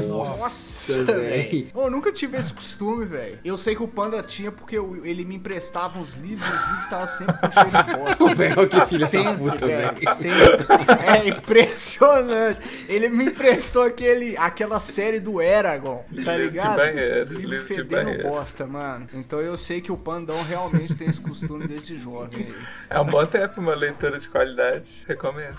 [0.08, 1.68] Nossa, velho.
[1.74, 3.38] Eu nunca tive esse costume, velho.
[3.44, 6.84] Eu sei que o Panda tinha porque eu- ele me emprestava uns livros os livros
[6.84, 8.34] estavam sempre com cheio de bosta.
[8.42, 9.94] Velho, que filha da sempre, puta, velho.
[9.94, 10.14] velho.
[10.14, 10.66] Sempre.
[11.06, 12.60] É impressionante.
[12.88, 16.76] Ele me emprestou aquele, aquela série do Eragon, tá ligado?
[16.76, 19.06] banheiro, Livro livro de fedendo bosta, mano.
[19.14, 22.46] Então eu sei que o Pandão realmente tem esse costume desde jovem.
[22.90, 25.04] É um bom tempo uma leitura de qualidade.
[25.06, 25.58] Recomendo.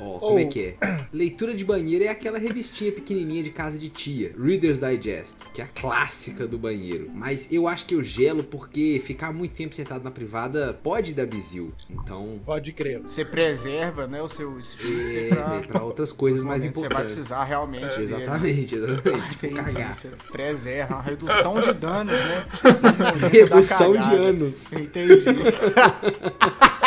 [0.00, 1.06] Ó, como é Ou- que é?
[1.12, 5.64] Leitura de banheiro é aquela revistinha pequenininha de casa de tia, Reader's Digest, que é
[5.64, 7.10] a clássica do banheiro.
[7.12, 11.26] Mas eu acho que eu gelo porque ficar muito tempo sentado na privada pode dar
[11.26, 11.72] bizil.
[11.88, 13.02] Então, pode crer.
[13.02, 16.88] Você preserva, né, o seu é, esfíncter né, pra outras coisas mais importantes.
[16.90, 18.02] Você vai precisar realmente dele.
[18.02, 19.36] Exatamente, exatamente.
[19.38, 19.94] Tipo, cagar.
[19.94, 22.46] você preserva, uma redução de danos, né?
[23.30, 24.72] Redução de anos.
[24.72, 25.24] Entendi.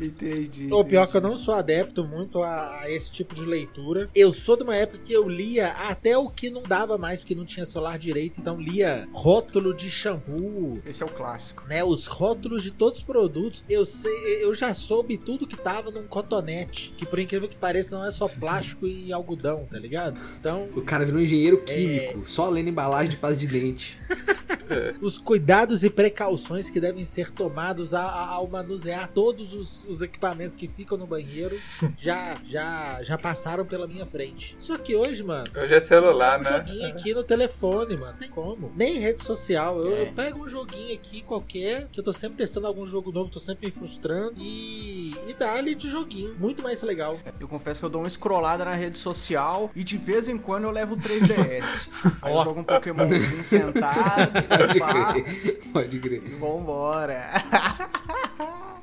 [0.00, 0.68] entendi.
[0.72, 4.08] O pior que eu não sou adepto muito a, a esse tipo de leitura.
[4.14, 7.34] Eu sou de uma época que eu lia até o que não dava mais, porque
[7.34, 11.62] não tinha celular direito, então lia rótulo de shampoo, Esse é o clássico.
[11.68, 11.82] né?
[11.84, 13.64] Os rótulos de todos os produtos.
[13.68, 14.12] Eu sei,
[14.44, 18.10] eu já soube tudo que tava num cotonete, que por incrível que pareça não é
[18.10, 20.18] só plástico e algodão, tá ligado?
[20.38, 21.72] Então, O cara virou engenheiro É.
[21.74, 23.98] químico, só lendo embalagem de pasta de dente.
[25.00, 30.68] os cuidados e precauções que devem ser tomados ao manusear todos os, os equipamentos que
[30.68, 31.58] ficam no banheiro
[31.98, 34.54] já, já, já passaram pela minha frente.
[34.58, 36.50] Só que hoje, mano, Hoje é celular, um né?
[36.56, 38.16] joguinho aqui no telefone, mano.
[38.18, 38.72] Tem como.
[38.76, 39.78] Nem rede social.
[39.80, 40.02] Eu, É.
[40.02, 43.40] eu pego um joguinho aqui qualquer, que eu tô sempre testando algum jogo novo, tô
[43.40, 44.34] sempre me frustrando.
[44.38, 46.34] E, e dá-lhe de joguinho.
[46.38, 47.18] Muito mais legal.
[47.40, 50.64] Eu confesso que eu dou uma scrollada na rede social e de vez em quando
[50.64, 51.88] eu levo o 3DS.
[52.22, 55.60] Aí eu jogo um Pokémonzinho sentado, Pode crer.
[55.72, 56.20] Pode crer.
[56.38, 57.24] vambora.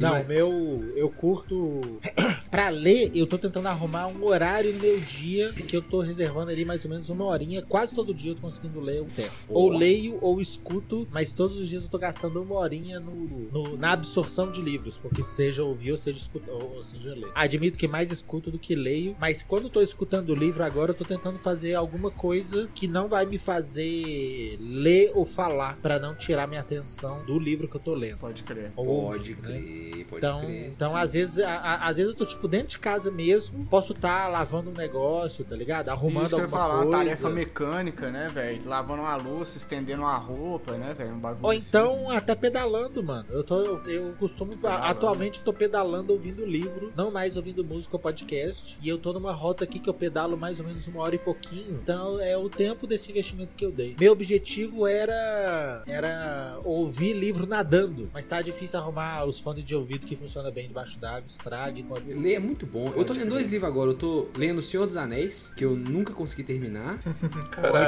[0.00, 0.92] Não, Mas- meu.
[0.96, 1.80] Eu curto.
[2.50, 6.50] pra ler, eu tô tentando arrumar um horário no meu dia que eu tô reservando
[6.50, 7.62] ali mais ou menos uma horinha.
[7.62, 9.30] Quase todo dia eu tô conseguindo ler um tempo.
[9.48, 13.14] Ou leio ou escuto, mas todos os dias eu tô gastando uma horinha no,
[13.52, 17.30] no- na absorção de livros, porque seja ouvir ou seja escutar, ou, ou seja ler.
[17.34, 20.90] Admito que mais escuto do que leio, mas quando eu tô escutando o livro agora,
[20.92, 25.98] eu tô tentando fazer alguma coisa que não vai me fazer ler ou falar, pra
[25.98, 28.18] não tirar minha atenção do livro que eu tô lendo.
[28.18, 28.72] Pode crer.
[28.74, 28.88] Pode
[29.32, 29.87] ouvir, né?
[29.90, 30.66] Crer, pode Então, crer.
[30.68, 33.92] então às vezes, a- a- às vezes eu tô tipo dentro de casa mesmo, posso
[33.92, 35.88] estar lavando um negócio, tá ligado?
[35.88, 36.98] Arrumando Isso alguma falar, uma coisa.
[36.98, 38.62] tarefa mecânica, né, velho?
[38.66, 41.12] Lavando uma louça, estendendo uma roupa, né, velho?
[41.14, 41.64] Um bagulho Ou assim.
[41.68, 43.26] então até pedalando, mano.
[43.30, 44.84] Eu tô eu, eu costumo Pedalando.
[44.86, 49.12] atualmente eu tô pedalando ouvindo livro, não mais ouvindo música ou podcast, e eu tô
[49.12, 51.78] numa rota aqui que eu pedalo mais ou menos uma hora e pouquinho.
[51.82, 53.94] Então é o tempo desse investimento que eu dei.
[53.98, 60.06] Meu objetivo era era ouvir livro nadando, mas tá difícil arrumar os fones de ouvido
[60.06, 62.92] que funciona bem debaixo d'água, estrague, pode Ler é muito bom.
[62.96, 63.90] Eu tô lendo dois livros agora.
[63.90, 66.98] Eu tô lendo O Senhor dos Anéis, que eu nunca consegui terminar.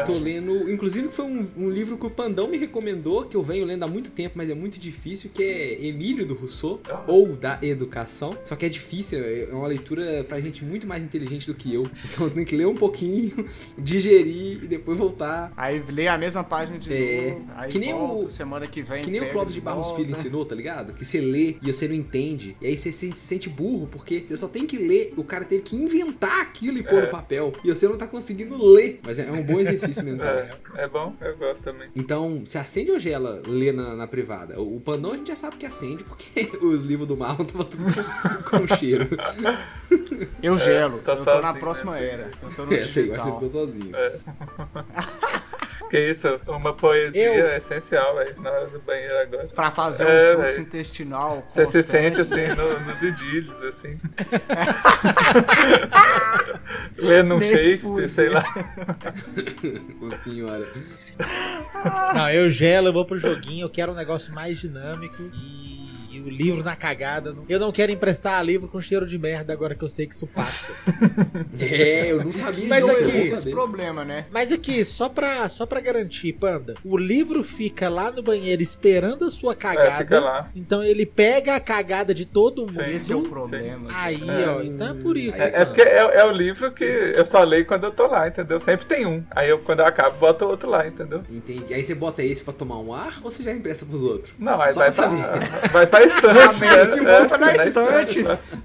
[0.00, 0.70] Eu tô lendo.
[0.70, 3.88] Inclusive, foi um, um livro que o Pandão me recomendou, que eu venho lendo há
[3.88, 8.36] muito tempo, mas é muito difícil, que é Emílio do Rousseau, ou da Educação.
[8.44, 11.84] Só que é difícil, é uma leitura pra gente muito mais inteligente do que eu.
[12.12, 13.32] Então eu tenho que ler um pouquinho,
[13.78, 15.52] digerir e depois voltar.
[15.56, 18.82] Aí lê a mesma página de É, novo, aí que nem volta, o- semana que
[18.82, 20.02] vem Que nem o Clóvis de Barros volta.
[20.02, 20.92] Filho ensinou, tá ligado?
[20.92, 22.56] Que você lê e você não entende.
[22.60, 25.12] E aí você se se sente burro, porque você só tem que ler.
[25.16, 27.02] O cara teve que inventar aquilo e pôr É.
[27.02, 27.52] no papel.
[27.64, 29.00] E você não tá conseguindo ler.
[29.04, 30.28] Mas é é um bom exercício mental.
[30.28, 31.88] É, é bom, eu gosto também.
[31.96, 34.60] Então, você acende ou gela ler na, na privada?
[34.60, 37.64] O, o Pandão a gente já sabe que acende, porque os livros do Marlon tava
[37.64, 39.08] tudo com, com cheiro.
[40.42, 42.06] Eu gelo, tô eu tô sozinho, na próxima né?
[42.08, 42.30] era.
[42.42, 43.32] Eu tô no É, agora você digital.
[43.34, 43.92] ficou sozinho.
[45.90, 49.48] Que isso, uma poesia Eu- é essencial, velho, na hora do banheiro agora.
[49.48, 50.66] Pra fazer É, um fluxo velho.
[50.68, 53.98] intestinal Você se sente assim no- nos idílios, assim.
[56.96, 58.08] Lendo um Nem Shakespeare, fudeu.
[58.08, 58.44] sei lá.
[60.00, 60.68] Nossa senhora.
[62.14, 65.59] Não, eu gelo, eu vou pro joguinho, eu quero um negócio mais dinâmico e,
[66.20, 67.34] o livro na cagada.
[67.48, 70.26] Eu não quero emprestar livro com cheiro de merda agora que eu sei que isso
[70.26, 70.72] passa.
[71.60, 74.26] É, eu não sabia Mas aqui- esse problema, né?
[74.30, 79.24] Mas aqui, só pra, só pra garantir, Panda, o livro fica lá no banheiro esperando
[79.24, 79.98] a sua É, cagada.
[79.98, 80.50] fica lá.
[80.54, 82.82] Então ele pega a cagada de todo mundo.
[82.84, 82.90] Sim.
[82.94, 83.90] Esse é o problema.
[83.94, 84.48] Aí, É.
[84.48, 85.40] ó, então é por isso.
[85.40, 88.26] É, é porque é, é o livro que eu só leio quando eu tô lá,
[88.28, 88.58] entendeu?
[88.60, 89.22] Sempre tem um.
[89.30, 91.22] Aí eu, quando eu acabo, boto outro lá, entendeu?
[91.30, 91.72] Entendi.
[91.74, 94.32] Aí você bota esse pra tomar um ar ou você já empresta pros outros?
[94.38, 95.08] Não, aí Só vai pra,
[95.72, 96.60] vai pra estante.
[96.60, 96.94] Realmente né?
[96.94, 98.24] de volta É, na estante.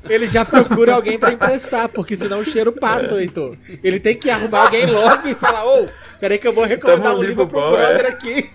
[0.10, 3.56] Ele já procura alguém pra emprestar, porque senão o cheiro passa, Heitor.
[3.84, 5.88] Ele tem que arrumar alguém logo e falar, ô,
[6.20, 8.10] peraí que eu vou recomendar Tamo um um livro livro pro bom, brother é.
[8.10, 8.52] aqui.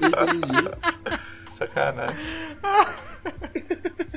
[0.00, 0.70] Entendi.
[1.58, 2.16] Sacanagem.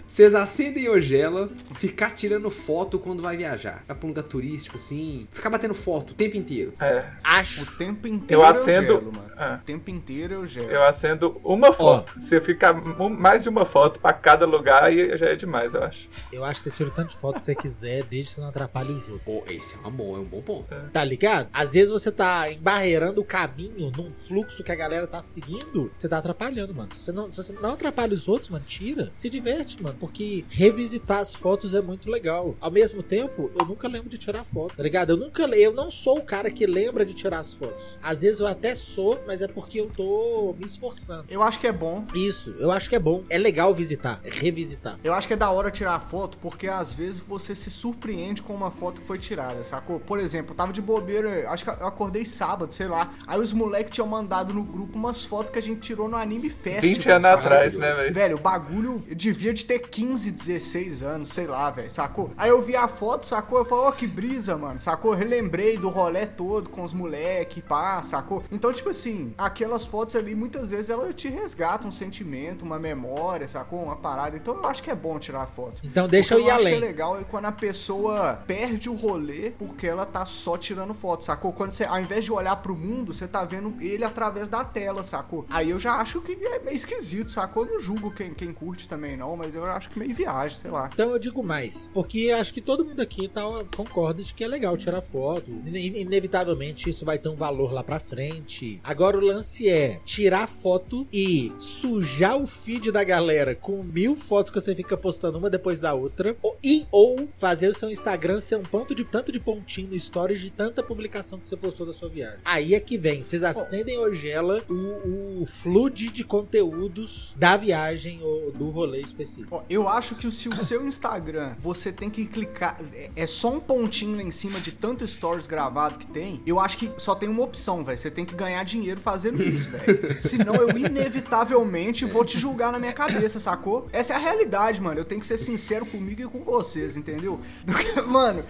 [0.10, 3.84] Vocês acendem ogela, ficar tirando foto quando vai viajar.
[3.86, 5.28] Pra um lugar turístico, assim.
[5.32, 6.74] Ficar batendo foto o tempo inteiro.
[6.80, 7.62] É, Acho.
[7.62, 9.30] O tempo inteiro Eu acendo- gelo, mano.
[9.38, 9.60] Ah.
[9.62, 10.68] O tempo inteiro eu gelo.
[10.72, 12.20] eu acendo uma foto.
[12.20, 15.76] Se eu ficar um- mais de uma foto pra cada lugar, aí já é demais,
[15.76, 16.10] eu acho.
[16.34, 18.42] Eu acho que você tira o tanto de foto que você quiser, desde que você
[18.42, 19.24] não atrapalhe os outros.
[19.24, 20.74] Pô, esse é, uma boa, é um bom ponto.
[20.92, 21.50] Tá ligado?
[21.54, 26.10] Às vezes você tá embarreirando o caminho num fluxo que a galera tá seguindo, você
[26.10, 26.90] tá atrapalhando, mano.
[26.96, 29.12] Se você não, se você não atrapalha os outros, mano, tira.
[29.14, 29.99] Se diverte, mano.
[30.00, 32.56] Porque revisitar as fotos é muito legal.
[32.60, 35.12] Ao mesmo tempo, eu nunca lembro de tirar foto, tá ligado?
[35.12, 38.00] Eu nunca le- eu não sou o cara que lembra de tirar as fotos.
[38.02, 41.26] Às vezes eu até sou, mas é porque eu tô me esforçando.
[41.30, 42.06] Eu acho que é bom.
[42.16, 43.24] Isso, eu acho que é bom.
[43.30, 44.98] É legal visitar, é revisitar.
[45.04, 48.54] Eu acho que é da hora tirar foto, porque às vezes você se surpreende com
[48.54, 50.00] uma foto que foi tirada, sacou?
[50.00, 53.14] Por exemplo, eu tava de bobeira, acho que eu acordei sábado, sei lá.
[53.28, 56.50] Aí os moleques tinham mandado no grupo umas fotos que a gente tirou no Anime
[56.50, 56.82] Festival.
[56.96, 57.42] 20 anos sabe?
[57.42, 58.14] atrás, né, velho?
[58.14, 62.32] Velho, o bagulho devia de ter 15, 16 anos, sei lá, velho, sacou?
[62.38, 63.60] Aí eu vi a foto, sacou?
[63.60, 65.12] Eu falei, ó, que brisa, mano, sacou?
[65.14, 68.44] Eu relembrei do rolê todo com os moleques, pá, sacou?
[68.52, 73.48] Então, tipo assim, aquelas fotos ali, muitas vezes elas te resgatam um sentimento, uma memória,
[73.48, 73.84] sacou?
[73.84, 74.38] Uma parada.
[74.38, 75.82] Então eu acho que é bom tirar foto.
[75.84, 76.80] Então deixa O eu ir acho além.
[76.80, 80.94] que é legal é quando a pessoa perde o rolê porque ela tá só tirando
[80.94, 81.52] foto, sacou?
[81.54, 85.04] Quando você, ao invés de olhar pro mundo, você tá vendo ele através da tela,
[85.04, 85.46] sacou?
[85.50, 87.66] Aí eu já acho que é meio esquisito, sacou?
[87.66, 90.70] Eu não julgo quem, quem curte também não, mas eu acho que meio viagem, sei
[90.72, 90.90] lá.
[90.94, 93.42] Então eu digo mais, porque acho que todo mundo aqui tá,
[93.76, 95.50] concorda de que é legal tirar foto.
[95.66, 98.80] In- Inevitavelmente isso vai ter um valor lá pra frente.
[98.84, 104.52] Agora o lance é tirar foto e sujar o feed da galera com mil fotos
[104.52, 106.36] que você fica postando uma depois da outra.
[106.42, 110.00] Ou, e ou fazer o seu Instagram ser um ponto de tanto de pontinho no
[110.00, 112.40] stories de tanta publicação que você postou da sua viagem.
[112.44, 118.52] Aí é que vem, vocês acendem gela o, o flood de conteúdos da viagem ou
[118.52, 119.64] do rolê específico.
[119.70, 123.60] Eu acho que se o seu Instagram você tem que clicar, é, é só um
[123.60, 127.30] pontinho lá em cima de tanto stories gravado que tem, eu acho que só tem
[127.30, 127.98] uma opção, velho.
[127.98, 130.22] Você tem que ganhar dinheiro fazendo isso, velho.
[130.22, 133.88] Senão eu inevitavelmente vou te julgar na minha cabeça, sacou?
[133.92, 135.00] Essa é a realidade, mano.
[135.00, 137.40] Eu tenho que ser sincero comigo e com vocês, entendeu?
[138.08, 138.44] Mano,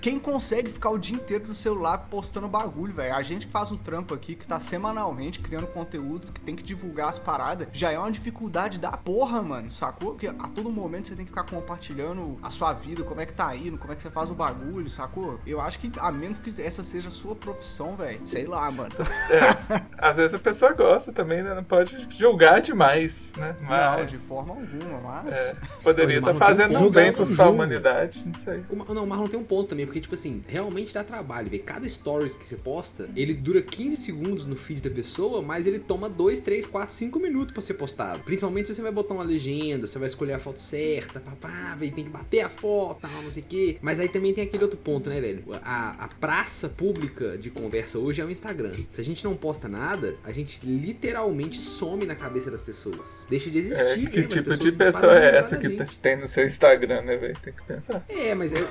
[0.00, 3.14] quem, consegue ficar o dia inteiro no celular postando bagulho, velho?
[3.14, 6.62] A gente que faz um trampo aqui, que tá semanalmente criando conteúdo, que tem que
[6.62, 10.12] divulgar as paradas, já é uma dificuldade da porra, mano, sacou?
[10.12, 13.32] Porque a todo momento você tem que ficar compartilhando a sua vida, como é que
[13.32, 15.40] tá indo, como é que você faz o bagulho, sacou?
[15.46, 18.90] Eu acho que, a menos que essa seja a sua profissão, velho, sei lá, mano.
[19.30, 21.54] É, às vezes a pessoa gosta também, né?
[21.54, 23.56] Não pode julgar demais, né?
[23.60, 25.38] Não, Mas de forma alguma, mas...
[25.38, 27.50] é, poderia Mas estar tem fazendo um bem pra não sua julga.
[27.50, 28.64] humanidade, não sei.
[28.68, 31.62] O, não, o Marlon tem um ponto também, porque, tipo assim, realmente dá trabalho, velho.
[31.62, 35.78] Cada stories que você posta, ele dura 15 segundos no feed da pessoa, mas ele
[35.78, 38.20] toma 2, 3, 4, 5 minutos pra ser postado.
[38.20, 41.92] Principalmente se você vai botar uma legenda, você vai escolher a foto certa, papá, velho,
[41.92, 43.76] tem que bater a foto, tal, não sei o quê.
[43.80, 45.44] Mas aí também tem aquele outro ponto, né, velho?
[45.62, 48.72] A, a praça pública de conversa hoje é o Instagram.
[48.88, 53.24] Se a gente não posta nada, a gente literalmente some na cabeça das pessoas.
[53.28, 54.06] Deixa de existir.
[54.08, 55.78] É, que as tipo de pessoa é essa que gente.
[55.78, 57.36] tá- tem no seu Instagram, né, velho?
[57.40, 58.04] Tem que pensar.
[58.08, 58.66] É, mas eu,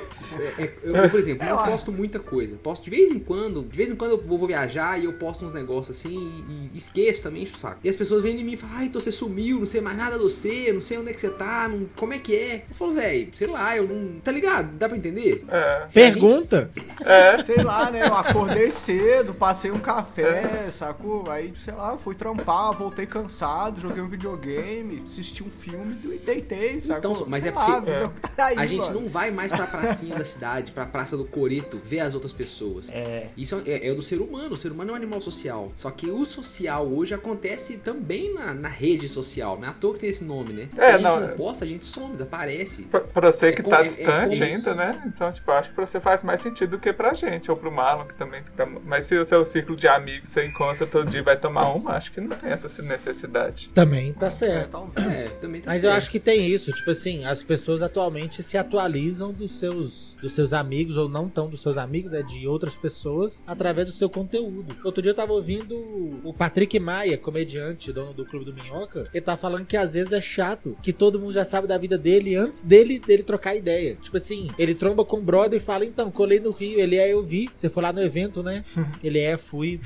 [0.58, 2.56] é- é- eu, eu, por exemplo, eu posto muita coisa.
[2.58, 5.14] Posto de vez em quando, de vez em quando eu vou, vou viajar e eu
[5.14, 6.18] posto uns negócios assim
[6.50, 7.80] e, e esqueço também, encho o saco.
[7.84, 9.98] E as pessoas vêm em mim e falam, ai, então você sumiu, não sei mais
[9.98, 12.64] nada de você, não sei onde é que você tá, não- como é que é.
[12.70, 14.20] Eu falo, velho, sei lá, eu não.
[14.20, 14.72] Tá ligado?
[14.78, 15.44] Dá pra entender?
[15.50, 15.86] É.
[15.90, 16.72] Se a gente- Pergunta?
[17.06, 18.06] É, Sei lá, né?
[18.08, 21.30] Eu acordei cedo, passei um café, sacou?
[21.30, 26.80] Aí, sei lá, fui trampar, voltei cansado, joguei um videogame, assisti um filme e deitei,
[26.82, 27.12] sacou?
[27.14, 29.02] Então, mas Sei é lá, porque- a vida tá aí, A gente mano.
[29.02, 32.90] não vai mais pra pracinha da cidade, pra praça do Coreto, ver as outras pessoas.
[32.92, 33.28] É.
[33.38, 34.54] Isso é, é do ser humano.
[34.54, 35.72] O ser humano é um animal social.
[35.76, 39.58] Só que o social hoje acontece também na, na rede social.
[39.58, 40.70] Não é à toa que tem esse nome, né?
[40.74, 42.84] Se É, a gente não, não, é- posta, a gente some, desaparece.
[42.84, 45.04] pra, pra você que É tá é- é distante como- ainda, né?
[45.08, 47.72] Então, tipo, acho que pra você faz mais sentido do que pra gente, ou pro
[47.72, 48.66] Marlon, que também tá...
[48.86, 51.92] Mas se o seu círculo de amigos você encontra todo dia e vai tomar uma,
[51.94, 53.70] acho que não tem essa necessidade.
[53.74, 54.70] Também tá É, certo.
[54.72, 55.08] talvez.
[55.08, 55.92] É, também tá Mas certo.
[55.94, 60.34] eu acho que tem isso, tipo assim, as pessoas atualmente se atualizam dos seus, dos
[60.34, 64.10] seus amigos, ou não tão dos seus amigos, é de outras pessoas, através do seu
[64.10, 64.76] conteúdo.
[64.84, 65.76] Outro dia eu tava ouvindo
[66.24, 70.14] o Patrick Maia, comediante, dono do Clube do Minhoca, ele tá falando que às vezes
[70.14, 73.96] é chato, que todo mundo já sabe da vida dele antes dele, dele trocar ideia.
[73.96, 77.12] Tipo assim, ele tromba com o brother e fala, então, colei no Rio, ele é,
[77.12, 78.64] eu vi, você foi lá no evento, né?
[79.04, 79.80] Ele é, fui,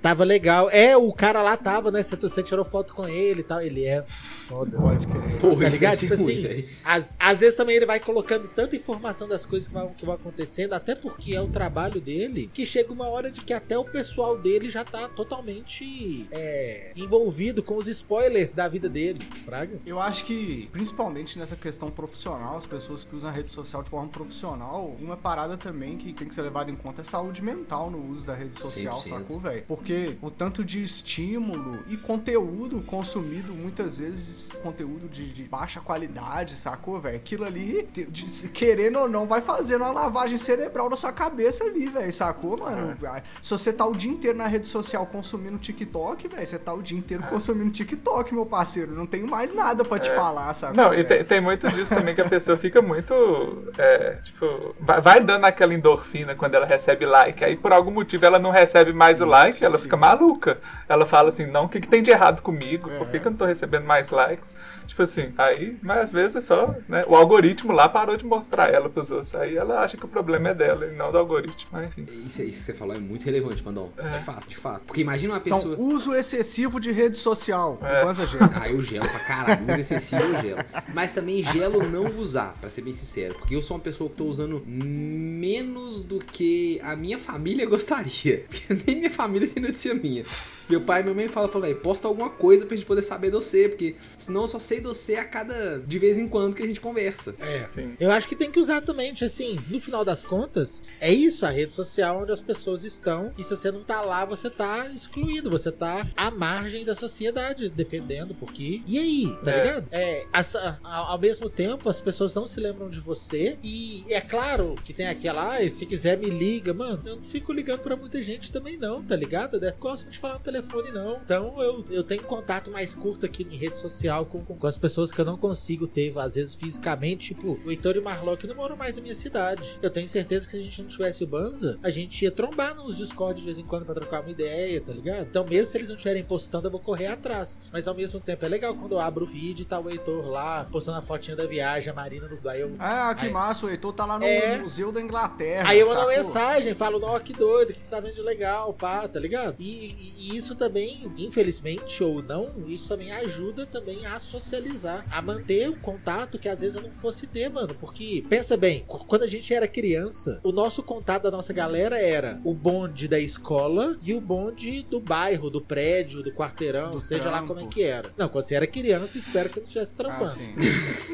[0.00, 0.70] tava legal.
[0.70, 2.02] É, o cara lá tava, né?
[2.02, 4.04] Você, você tirou foto com ele e tal, ele é
[4.48, 4.76] foda.
[4.78, 5.40] Pode crer.
[5.40, 5.98] Porra, Tá ligado?
[5.98, 9.88] Tipo assim, às, às vezes também ele vai colocando tanta informação das coisas que vão,
[9.92, 13.52] que vão acontecendo, até porque é o trabalho dele, que chega uma hora de que
[13.52, 19.20] até o pessoal dele já tá totalmente é, envolvido com os spoilers da vida dele,
[19.44, 19.78] fraga?
[19.84, 23.90] Eu acho que, principalmente nessa questão profissional, as pessoas que usam a rede social de
[23.90, 27.90] forma profissional, uma parada também que tem que ser levada em conta é saúde mental
[27.90, 29.08] no uso da rede social, 100%.
[29.08, 29.64] sacou, velho?
[29.66, 36.56] Porque o tanto de estímulo e conteúdo consumido, muitas vezes conteúdo de, de baixa qualidade,
[36.56, 37.16] sacou, velho?
[37.16, 41.64] Aquilo ali, de- de- querendo ou não, vai fazendo uma lavagem cerebral na sua cabeça
[41.64, 42.94] ali, velho, sacou, mano?
[43.40, 46.82] Se você tá o dia inteiro na rede social consumindo TikTok, velho, você tá o
[46.82, 48.92] dia inteiro consumindo TikTok, meu parceiro.
[48.92, 50.76] Não tenho mais nada pra te falar, sacou?
[50.76, 53.72] Não, e tem, tem muito disso também que a pessoa fica muito.
[53.78, 57.42] é, tipo, vai, vai dando aquela endorfina quando ela recebe like.
[57.42, 59.84] Aí por algum motivo ela não recebe mais o like, ela sim.
[59.84, 60.58] fica maluca.
[60.86, 62.90] Ela fala assim: não, o que, que tem de errado comigo?
[62.98, 63.20] Por que, É.
[63.20, 64.54] que eu não tô recebendo mais likes?
[64.86, 67.02] Tipo assim, aí, mas às vezes é só, né?
[67.08, 69.34] O algoritmo lá parou de mostrar ela pros outros.
[69.34, 71.68] Aí ela acha que o problema é dela e não do algoritmo.
[71.72, 72.06] Mas enfim.
[72.26, 73.92] Isso, isso que você falou é muito relevante, Mandão.
[73.96, 74.08] É.
[74.18, 74.82] De fato, de fato.
[74.86, 75.76] Porque imagina uma Então, pessoa.
[75.78, 77.78] uso excessivo de rede social.
[77.82, 78.02] É.
[78.02, 78.50] O Banza gela.
[78.54, 79.62] Ah, eu gelo pra caralho.
[79.70, 80.58] Uso excessivo, eu gelo.
[80.92, 83.34] Mas também gelo não usar, pra ser bem sincero.
[83.34, 88.44] Porque eu sou uma pessoa que tô usando menos do que a minha família gostaria.
[88.48, 90.24] Porque nem minha família tem notícia minha.
[90.68, 93.28] Meu pai e minha mãe falam, falam, "Véi, posta alguma coisa pra gente poder saber
[93.28, 93.68] de você.
[93.68, 95.78] Porque senão eu só sei de você a cada.
[95.86, 97.34] de vez em quando que a gente conversa.
[97.38, 97.68] É.
[97.74, 97.94] Sim.
[98.00, 101.44] Eu acho que tem que usar também, tipo assim, no final das contas, é isso,
[101.46, 104.88] a rede social onde as pessoas estão, e se você não tá lá, você tá
[104.88, 108.82] excluído, você tá à margem da sociedade, dependendo, porque.
[108.86, 109.62] E aí, tá É.
[109.64, 109.88] ligado?
[109.92, 114.20] É, as- a- ao mesmo tempo, as pessoas não se lembram de você, e é
[114.20, 117.96] claro que tem aquela, ah, se quiser me liga, mano, eu não fico ligando pra
[117.96, 119.62] muita gente também, não, tá ligado?
[119.62, 120.53] Eu gosto de falar no telefone,
[120.92, 121.16] não.
[121.24, 124.76] Então eu, eu tenho contato mais curto aqui em rede social com, com, com as
[124.78, 128.46] pessoas que eu não consigo ter, às vezes fisicamente, tipo, o Heitor e o Marlock
[128.46, 129.78] não moram mais na minha cidade.
[129.82, 132.74] Eu tenho certeza que se a gente não tivesse o Banza, a gente ia trombar
[132.74, 135.26] nos Discord de vez em quando pra trocar uma ideia, tá ligado?
[135.28, 137.58] Então, mesmo se eles não estiverem postando, eu vou correr atrás.
[137.72, 140.26] Mas ao mesmo tempo é legal quando eu abro o vídeo e tá o Heitor
[140.28, 143.64] lá, postando a fotinha da viagem, a Marina no Aí eu, Ah, que Aí- massa,
[143.64, 144.58] o Heitor tá lá no É.
[144.58, 145.68] Museu da Inglaterra.
[145.68, 149.18] Aí eu mando mensagem, falo, ó, que doido, que você tá de legal, pá, tá
[149.18, 149.56] ligado?
[149.58, 155.22] E, e- e isso também, infelizmente ou não, isso também ajuda também a socializar, a
[155.22, 157.72] manter o contato que às vezes eu não fosse ter, mano.
[157.76, 161.96] Porque, pensa bem, qu- quando a gente era criança, o nosso contato da nossa galera
[161.96, 166.98] era o bonde da escola e o bonde do bairro, do prédio, do quarteirão, Do
[166.98, 167.54] seja lá trampo.
[167.54, 168.10] como é que era.
[168.16, 170.32] Não, quando você era criança, espero que você não estivesse Ah, trampando.
[170.34, 170.54] sim.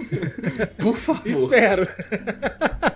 [0.80, 1.26] Por favor.
[1.26, 1.88] Espero.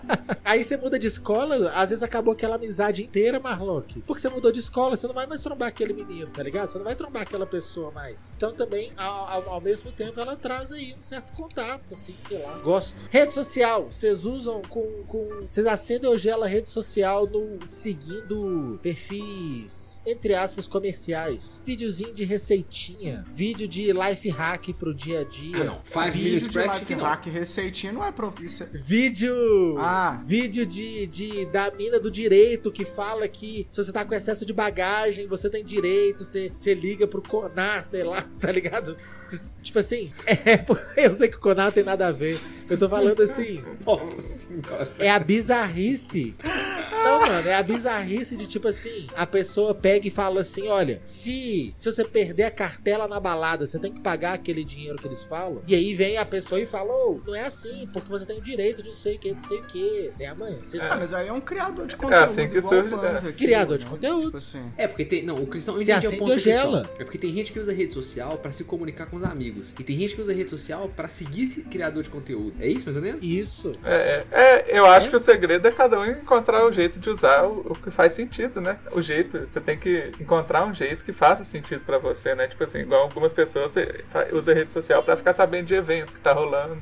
[0.45, 4.01] Aí você muda de escola, às vezes acabou aquela amizade inteira, Marlock.
[4.03, 6.69] Porque você mudou de escola, você não vai mais trombar aquele menino, tá ligado?
[6.69, 8.35] Você não vai trombar aquela pessoa mais.
[8.37, 12.39] Então também, ao, ao- ao mesmo tempo, ela traz aí um certo contato, assim, sei
[12.43, 12.59] lá.
[12.59, 13.01] Gosto.
[13.11, 14.85] Rede social, vocês usam com.
[15.49, 21.63] vocês acendem ou gelam a rede social no, seguindo perfis, entre aspas, comerciais.
[21.65, 23.25] Videozinho de receitinha.
[23.29, 25.57] Vídeo de life hack pro dia a dia.
[25.61, 25.81] Ah, não.
[25.85, 27.05] Five Vídeo Minutes de life não.
[27.05, 28.67] hack receitinha não é profissão.
[28.73, 29.77] Vídeo.
[29.79, 30.21] Ah.
[30.25, 34.45] Vídeo de, de da mina do direito que fala que se você tá com excesso
[34.45, 38.97] de bagagem, você tem direito, você, você liga pro Conar, sei lá, tá ligado?
[39.21, 40.65] Cê- tipo assim, é,
[41.07, 42.39] eu sei que o Conar não tem nada a ver.
[42.69, 44.89] Eu tô falando assim, Nossa senhora.
[44.99, 46.35] é a bizarrice.
[47.05, 51.03] Não, mano, é a bizarrice de tipo assim, a pessoa pega e fala assim, olha,
[51.05, 55.07] se, se você perder a cartela na balada, você tem que pagar aquele dinheiro que
[55.07, 55.63] eles falam.
[55.67, 58.43] E aí vem a pessoa e fala, ô, não é assim, porque você tem o
[58.43, 60.11] direito de não sei o que, não sei o que.
[60.17, 60.59] Tem a mãe.
[60.63, 62.25] Você, Ah, mas aí é um criador de conteúdo.
[62.25, 63.11] assim que surge, né?
[63.29, 63.91] aqui, Criador de né?
[63.91, 64.25] conteúdo.
[64.27, 64.73] Tipo assim.
[64.79, 65.25] É, porque tem.
[65.25, 65.79] Não, o cristão.
[65.79, 66.39] Se acende cristão.
[66.39, 66.91] gela.
[66.99, 69.75] É porque tem gente que usa rede social pra se comunicar com os amigos.
[69.79, 72.54] E tem gente que usa rede social pra seguir esse criador de conteúdo.
[72.57, 73.25] É isso, mais ou menos?
[73.25, 73.73] Isso.
[73.83, 75.11] É, é, eu acho É?
[75.11, 78.13] que o segredo é cada um encontrar o jeito de usar o, o que faz
[78.15, 78.81] sentido, né?
[78.93, 82.47] O jeito, você tem que encontrar um jeito que faça sentido pra você, né?
[82.47, 86.13] Tipo assim, igual algumas pessoas você fa- usa rede social pra ficar sabendo de evento
[86.13, 86.81] que tá rolando.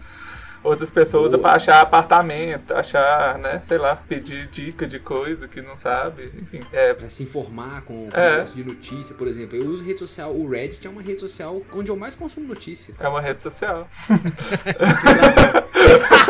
[0.65, 5.77] Outras pessoas pra achar apartamento, achar, né, sei lá, pedir dica de coisa que não
[5.77, 6.61] sabe, enfim.
[6.73, 8.33] É, Pra se informar com, com É.
[8.35, 9.57] negócio de notícia, por exemplo.
[9.57, 12.95] Eu uso rede social, o Reddit é uma rede social onde eu mais consumo notícia.
[13.01, 13.89] é uma rede social.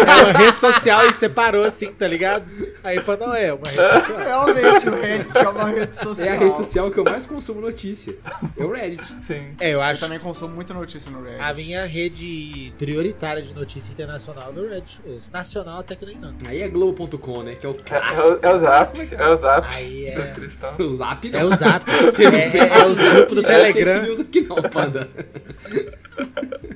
[0.02, 2.50] É uma rede social e separou assim, tá ligado?
[2.82, 4.18] Aí pra não é uma rede social.
[4.18, 6.28] Realmente, o Reddit é uma rede social.
[6.28, 8.14] É a rede social que eu mais consumo notícia.
[8.56, 9.04] É o Reddit.
[9.20, 9.48] Sim.
[9.60, 11.40] É, eu Eu acho também consumo muita notícia no Reddit.
[11.42, 15.32] a minha rede prioritária de notícia internacional é o Reddit mesmo.
[15.32, 16.46] Nacional até que nem tanto.
[16.48, 17.54] Aí é Globo.com, né?
[17.56, 18.28] Que é o É, é, clássico.
[18.28, 19.66] o, é o Zap, é o Zap.
[19.74, 20.32] Aí é.
[20.34, 20.78] cristãos.
[20.78, 21.40] O Zap não.
[21.40, 21.84] É o Zap.
[21.92, 24.02] É, é- é os grupos do Não é Telegram.
[24.02, 25.06] news aqui não, Panda.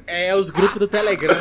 [0.07, 1.37] É os grupos do Telegram.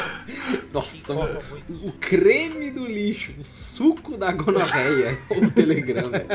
[0.74, 1.88] Nossa, muito.
[1.88, 6.28] o creme do lixo, o suco da gonorreia, o Telegram, velho.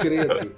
[0.00, 0.52] Credo.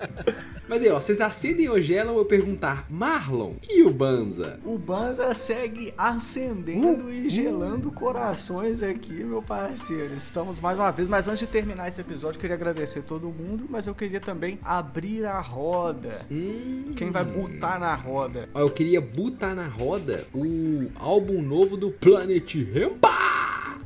[0.67, 4.59] Mas aí, ó, vocês acendem ou gelam eu perguntar, Marlon e o Banza?
[4.65, 10.15] O Banza segue acendendo e gelando corações aqui, meu parceiro.
[10.15, 13.67] Estamos mais uma vez, mas antes de terminar esse episódio, eu queria agradecer todo mundo,
[13.69, 16.25] mas eu queria também abrir a roda.
[16.31, 16.95] Hum.
[16.97, 18.49] Quem vai botar na roda?
[18.55, 23.15] Ó, eu queria botar na roda o álbum novo do Planet Rampa!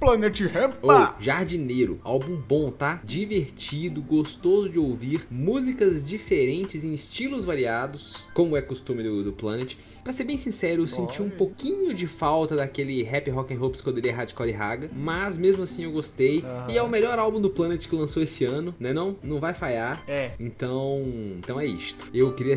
[0.00, 1.16] Planet Rampa!
[1.18, 3.00] Jardineiro, álbum bom, tá?
[3.04, 9.74] Divertido, gostoso de ouvir, músicas diferentes em estilos variados, como é costume do, do Planet.
[10.04, 13.70] Pra ser bem sincero, eu senti um pouquinho de falta daquele rap rock and roll
[13.70, 16.44] psicodelia hardcore e raga, mas mesmo assim eu gostei.
[16.44, 16.66] Aham.
[16.70, 19.16] E é o melhor álbum do Planet que lançou esse ano, né não?
[19.22, 20.04] Não vai falhar.
[20.06, 21.02] É, Então,
[21.38, 22.06] então é isto.
[22.14, 22.56] Eu queria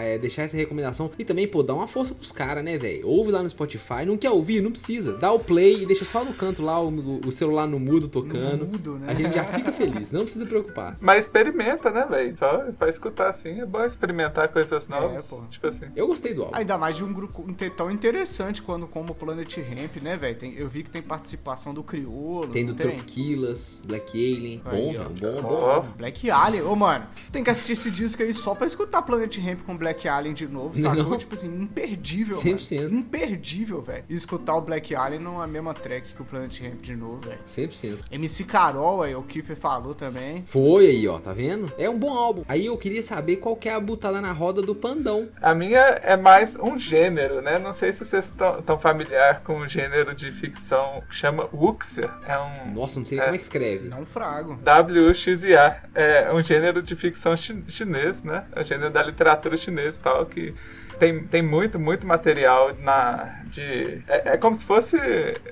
[0.00, 3.06] é, deixar essa recomendação e também, pô, dar uma força pros caras, né, velho?
[3.06, 4.60] Ouve lá no Spotify, não quer ouvir?
[4.60, 5.12] Não precisa.
[5.16, 8.64] Dá o play e deixa só no canto lá o, o celular no mudo tocando.
[8.64, 9.06] no mudo, né?
[9.08, 10.96] A gente já fica feliz, não precisa preocupar.
[11.00, 12.36] Mas experimenta, né, velho?
[12.36, 15.26] Só pra escutar assim, é bom experimentar coisas novas.
[15.26, 15.42] pô.
[15.50, 15.86] tipo assim.
[15.94, 16.56] Eu gostei do álbum.
[16.56, 17.44] Ainda mais de um grupo
[17.76, 20.38] tão interessante quando como o Planet Ramp, né, velho?
[20.56, 22.48] Eu vi que tem participação do Criolo.
[22.48, 22.86] Tem do não tem?
[22.88, 24.62] Tropiquilas, Black Alien.
[24.64, 25.08] Aí, Bom, ó.
[25.08, 25.88] Bom, bom.
[25.96, 26.62] Black Alien.
[26.64, 30.08] Ô, mano, tem que assistir esse disco aí só pra escutar Planet Ramp com Black
[30.08, 30.94] Alien de novo, Não.
[30.96, 31.16] sacou?
[31.18, 32.82] Tipo assim, imperdível, 100%.
[32.84, 32.98] mano.
[32.98, 34.04] Imperdível, velho.
[34.08, 36.94] E escutar o Black Alien não é a mesma track que o Planet Ramp de
[36.96, 37.38] novo, velho.
[37.46, 37.98] 100%.
[38.10, 40.42] MC Carol, aí, o Kiefer falou também.
[40.46, 41.72] Foi aí, ó, tá vendo?
[41.78, 42.44] É um bom álbum.
[42.48, 45.28] Aí eu queria saber qual que é a butada na roda do Pandão.
[45.40, 47.58] A minha é mais um gênero, né?
[47.58, 52.10] Não sei se vocês estão familiar com o gênero de ficção que chama Wuxia.
[52.26, 53.26] É um Nossa, não sei nem É.
[53.26, 53.88] como é que escreve.
[53.88, 54.58] Não frago.
[54.64, 55.76] WXIA.
[55.94, 58.44] É um gênero de ficção chi- chinês, né?
[58.54, 60.54] É um gênero da literatura chinesa e tal, que
[61.00, 64.96] tem, tem muito, muito material na de é, é como se fosse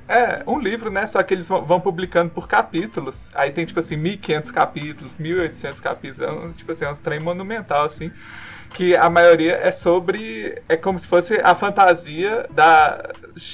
[0.06, 1.06] é um livro, né?
[1.06, 3.30] Só que eles vão, publicando por capítulos.
[3.34, 7.18] Aí tem tipo assim 1500 capítulos, 1800 capítulos, é um, tipo assim, é um trem
[7.18, 8.12] monumental assim.
[8.74, 10.60] Que a maioria é sobre.
[10.68, 13.10] É como se fosse a fantasia da,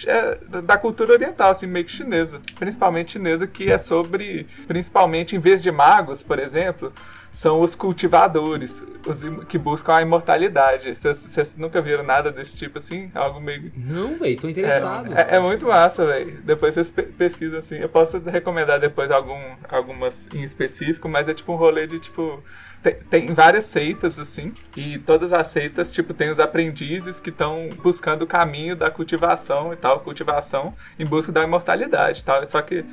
[0.08, 2.40] é, da cultura oriental, assim, meio que chinesa.
[2.58, 4.48] Principalmente chinesa, que é sobre.
[4.66, 6.92] Principalmente, em vez de magos, por exemplo,
[7.34, 10.94] são os cultivadores, os que buscam a imortalidade.
[10.98, 13.10] Vocês- Vocês nunca viram nada desse tipo assim?
[13.14, 13.72] Algo meio.
[13.76, 15.12] Não, velho, tô interessado.
[15.12, 16.40] É, é- é muito massa, velho.
[16.44, 17.76] Depois vocês pe- pesquisam assim.
[17.76, 22.42] Eu posso recomendar depois algum, algumas em específico, mas é tipo um rolê de tipo.
[22.82, 27.70] Tem, tem várias seitas, assim, e todas as seitas, tipo, tem os aprendizes que estão
[27.82, 32.44] buscando o caminho da cultivação e tal, cultivação em busca da imortalidade e tal.
[32.44, 32.84] Só que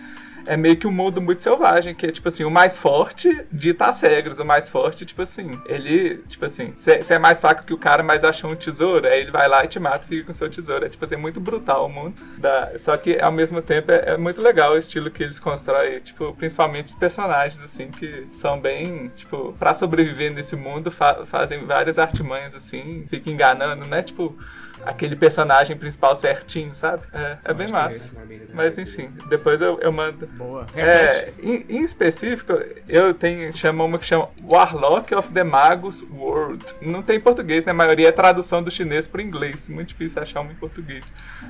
[0.46, 3.86] é meio que um mundo muito selvagem, que é tipo assim, o mais forte dita
[3.86, 7.74] as regras, o mais forte, tipo assim, ele, tipo assim, você é mais fraco que
[7.74, 10.28] o cara, mas achou um tesouro, aí ele vai lá e te mata e fica
[10.28, 10.86] com seu tesouro.
[10.86, 12.16] É tipo assim, muito brutal o mundo.
[12.38, 12.72] Da...
[12.78, 16.34] Só que ao mesmo tempo é, é muito legal o estilo que eles constroem, tipo,
[16.36, 21.98] principalmente os personagens, assim, que são bem, tipo, pra sobreviver nesse mundo, fa- fazem várias
[22.00, 24.02] artimanhas, assim, ficam enganando, né?
[24.04, 24.38] Tipo,
[24.86, 27.04] aquele personagem principal certinho, sabe?
[27.14, 28.10] É, é bem massa.
[28.26, 28.48] crer.
[28.54, 30.28] Mas enfim, depois eu, eu mando.
[30.28, 30.66] Boa.
[30.76, 32.54] É, em, em específico,
[32.88, 36.64] eu tenho chama uma que chama Warlock of the Magus World.
[36.82, 37.72] Não tem em português, né?
[37.72, 39.70] A maioria é tradução do chinês para inglês.
[39.70, 41.06] Muito difícil achar uma em português.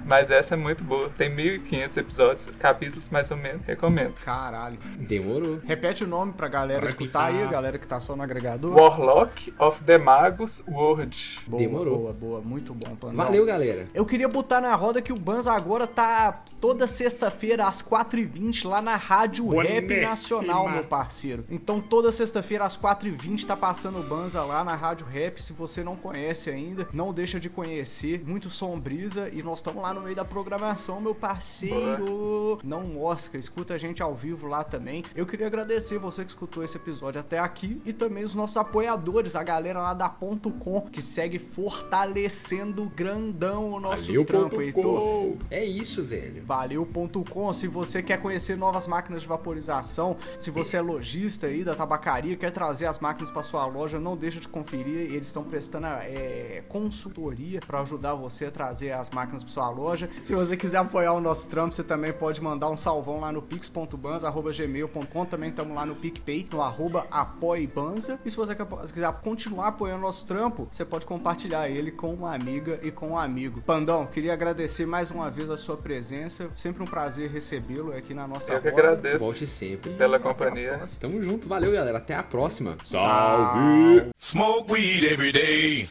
[0.05, 1.09] Mas essa é muito boa.
[1.17, 3.65] Tem 1500 episódios, capítulos mais ou menos.
[3.65, 4.13] Recomendo.
[4.25, 4.77] Caralho.
[4.99, 5.59] Demorou.
[5.65, 7.51] Repete o nome pra galera Pra escutar aí, a escutar.
[7.51, 8.75] galera que tá só no agregador.
[8.75, 11.39] Warlock of the Magus World.
[11.47, 11.97] Boa, Demorou.
[11.97, 12.41] boa, boa.
[12.41, 13.20] Muito bom, Pandão.
[13.25, 13.87] Valeu, galera.
[13.93, 18.81] Eu queria botar na roda que o Banza agora tá toda sexta-feira às 4h20 lá
[18.81, 20.01] na Rádio Rap.
[20.01, 21.45] Nacional, meu parceiro.
[21.49, 25.41] Então toda sexta-feira às 4h20 tá passando o Banza lá na Rádio Rap.
[25.41, 28.23] Se você não conhece ainda, não deixa de conhecer.
[28.25, 32.59] Muito sombrisa e nós estamos lá no meio da programação, meu parceiro.
[32.63, 35.03] Não mosca, escuta a gente ao vivo lá também.
[35.15, 39.35] Eu queria agradecer você que escutou esse episódio até aqui e também os nossos apoiadores,
[39.35, 44.61] a galera lá da Ponto .com que segue fortalecendo grandão o nosso Valeu, trampo, ponto
[44.61, 44.83] Heitor.
[44.83, 45.37] com.
[45.49, 46.43] É isso, velho.
[46.45, 51.75] Valeu.com, se você quer conhecer novas máquinas de vaporização, se você é lojista aí da
[51.75, 55.87] tabacaria, quer trazer as máquinas para sua loja, não deixa de conferir, eles estão prestando
[55.87, 60.09] é, consultoria para ajudar você a trazer as máquinas para sua loja.
[60.23, 63.41] Se você quiser apoiar o nosso trampo, você também pode mandar um salvão lá no
[63.41, 68.19] pix.banza@gmail.com, também estamos lá no PicPay, no arroba apoiebanza.
[68.23, 72.79] E se você quiser continuar apoiando nosso trampo, você pode compartilhar ele com uma amiga
[72.81, 73.61] e com um amigo.
[73.61, 76.49] Pandão, queria agradecer mais uma vez a sua presença.
[76.55, 78.81] Sempre um prazer recebê-lo aqui na nossa Eu que roda.
[78.81, 79.91] agradeço Volte sempre.
[79.93, 80.79] Pela companhia.
[80.99, 81.47] Tamo junto.
[81.47, 81.97] Valeu, galera.
[81.97, 82.77] Até a próxima.
[82.83, 84.09] Salve!
[84.17, 85.89] Smoke weed every day.